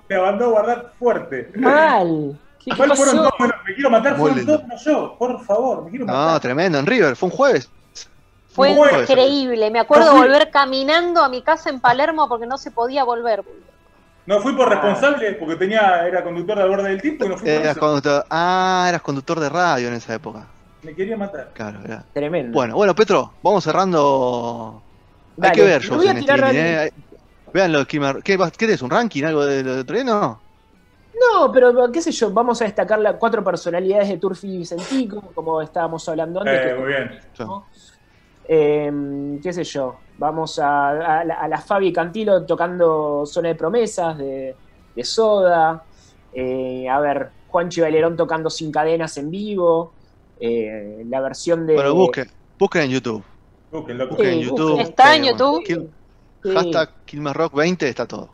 Me 0.09 0.19
mandó 0.19 0.45
a 0.45 0.47
guardar 0.49 0.93
fuerte. 0.97 1.51
Mal. 1.55 2.39
¿Qué, 2.63 2.71
qué 2.71 2.77
¿Cuál 2.77 2.95
fueron 2.95 3.17
pasó? 3.17 3.27
todos? 3.29 3.33
Bueno, 3.39 3.53
me 3.67 3.73
quiero 3.75 3.89
matar, 3.89 4.17
fueron 4.17 4.45
todos 4.45 4.63
no 4.67 4.75
yo. 4.83 5.15
Por 5.19 5.45
favor, 5.45 5.83
me 5.85 5.89
quiero 5.91 6.05
No, 6.05 6.13
matar. 6.13 6.39
tremendo. 6.41 6.79
En 6.79 6.85
River. 6.85 7.15
Fue 7.15 7.29
un 7.29 7.35
jueves. 7.35 7.69
Fue 8.57 8.71
increíble. 9.01 9.71
Me 9.71 9.79
acuerdo 9.79 10.05
Yo 10.05 10.11
fui- 10.11 10.21
volver 10.21 10.49
caminando 10.51 11.23
a 11.23 11.29
mi 11.29 11.41
casa 11.41 11.69
en 11.69 11.79
Palermo 11.79 12.27
porque 12.27 12.45
no 12.45 12.57
se 12.57 12.71
podía 12.71 13.03
volver. 13.03 13.43
No 14.25 14.39
fui 14.41 14.53
por 14.53 14.67
responsable 14.67 15.33
porque 15.33 15.55
tenía, 15.55 16.05
era 16.05 16.23
conductor 16.23 16.57
de 16.57 16.63
Al 16.63 16.69
borde 16.69 16.89
del 16.89 17.01
tiempo 17.01 17.23
y 17.25 17.29
no 17.29 17.37
fui 17.37 17.49
por 17.49 17.61
Eras 17.61 17.77
conductor, 17.77 18.25
ah, 18.29 18.85
eras 18.89 19.01
conductor 19.01 19.39
de 19.39 19.47
radio 19.49 19.87
en 19.87 19.93
esa 19.93 20.13
época. 20.15 20.45
Me 20.81 20.93
quería 20.93 21.15
matar. 21.15 21.51
Claro, 21.53 21.79
era. 21.85 22.03
Tremendo. 22.13 22.53
Bueno, 22.53 22.75
bueno, 22.75 22.93
Petro, 22.93 23.31
vamos 23.41 23.63
cerrando. 23.63 24.81
Dale, 25.37 25.49
Hay 25.51 25.55
que 25.55 25.61
ver 25.63 25.71
a 25.81 26.11
en 26.11 26.19
tirar 26.19 26.39
streaming, 26.39 26.59
¿eh? 26.59 26.91
Vean 27.53 27.71
lo 27.71 27.85
que 27.87 27.99
¿Qué, 28.23 28.37
vas- 28.37 28.51
¿Qué 28.51 28.65
es? 28.65 28.81
¿Un 28.81 28.89
ranking? 28.89 29.23
¿Algo 29.23 29.45
de 29.45 29.63
lo 29.63 29.75
de 29.75 29.81
otro 29.81 29.95
día? 29.95 30.03
No. 30.03 30.39
No, 31.19 31.51
pero 31.51 31.91
qué 31.91 32.01
sé 32.01 32.11
yo, 32.11 32.29
vamos 32.31 32.61
a 32.61 32.65
destacar 32.65 32.99
las 32.99 33.15
cuatro 33.15 33.43
personalidades 33.43 34.09
de 34.09 34.17
Turfi 34.17 34.47
y 34.55 34.57
Vicentico, 34.59 35.21
como 35.33 35.61
estábamos 35.61 36.07
hablando 36.09 36.41
antes. 36.41 36.71
Eh, 36.71 36.75
muy 36.77 36.87
bien. 36.87 37.19
¿no? 37.39 37.65
Eh, 38.47 39.39
qué 39.43 39.51
sé 39.53 39.63
yo, 39.63 39.97
vamos 40.17 40.57
a, 40.59 41.19
a 41.19 41.23
la, 41.25 41.33
a 41.35 41.47
la 41.47 41.57
Fabi 41.59 41.91
Cantilo 41.91 42.45
tocando 42.45 43.25
Zona 43.25 43.49
de 43.49 43.55
Promesas 43.55 44.17
de, 44.17 44.55
de 44.95 45.03
Soda. 45.03 45.83
Eh, 46.33 46.87
a 46.87 46.99
ver, 46.99 47.29
Juanchi 47.49 47.81
Valerón 47.81 48.15
tocando 48.15 48.49
Sin 48.49 48.71
Cadenas 48.71 49.17
en 49.17 49.29
vivo. 49.31 49.93
Eh, 50.39 51.03
la 51.09 51.19
versión 51.21 51.65
de. 51.65 51.73
Bueno, 51.75 51.95
busquen, 51.95 52.29
busquen 52.59 52.83
en 52.83 52.89
YouTube. 52.91 53.23
Busquen 53.71 53.99
en 54.29 54.39
YouTube. 54.41 54.79
¿Está 54.79 55.15
en 55.15 55.23
YouTube? 55.25 55.63
Kill- 55.65 55.89
Sí. 56.43 56.53
Hashtag 56.53 56.89
Quilmes 57.05 57.35
Rock 57.35 57.55
20 57.55 57.89
está 57.89 58.05
todo. 58.05 58.29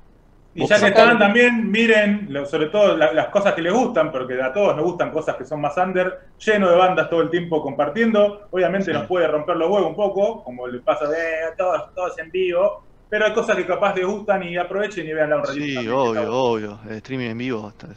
Y 0.56 0.68
ya 0.68 0.80
que 0.80 0.88
están 0.88 1.18
también, 1.18 1.72
miren, 1.72 2.30
sobre 2.46 2.68
todo 2.68 2.96
la- 2.96 3.12
las 3.12 3.28
cosas 3.30 3.54
que 3.54 3.62
les 3.64 3.74
gustan, 3.74 4.12
porque 4.12 4.40
a 4.42 4.54
todos 4.54 4.76
nos 4.76 4.86
gustan 4.86 5.10
cosas 5.12 5.36
que 5.36 5.46
son 5.46 5.60
más 5.62 5.76
under, 5.78 6.20
lleno 6.38 6.70
de 6.70 6.76
bandas 6.78 7.10
todo 7.10 7.22
el 7.22 7.30
tiempo 7.32 7.62
compartiendo. 7.62 8.48
Obviamente 8.52 8.92
Sí. 8.92 8.98
nos 8.98 9.08
puede 9.08 9.28
romper 9.28 9.56
los 9.58 9.70
huevos 9.70 9.90
un 9.90 9.96
poco, 9.96 10.44
como 10.44 10.68
le 10.68 10.80
pasa 10.80 11.08
de 11.08 11.18
todos, 11.58 11.94
todos 11.96 12.20
en 12.20 12.30
vivo, 12.30 12.84
pero 13.10 13.26
hay 13.26 13.34
cosas 13.34 13.56
que 13.56 13.66
capaz 13.66 13.96
les 13.96 14.06
gustan 14.06 14.44
y 14.44 14.56
aprovechen 14.58 15.08
y 15.08 15.14
veanla 15.14 15.38
un 15.38 15.44
ratito. 15.44 15.82
Sí, 15.82 15.88
obvio, 15.88 16.32
obvio. 16.34 16.80
El 16.88 16.98
streaming 16.98 17.30
en 17.32 17.38
vivo 17.40 17.70
está- 17.70 17.88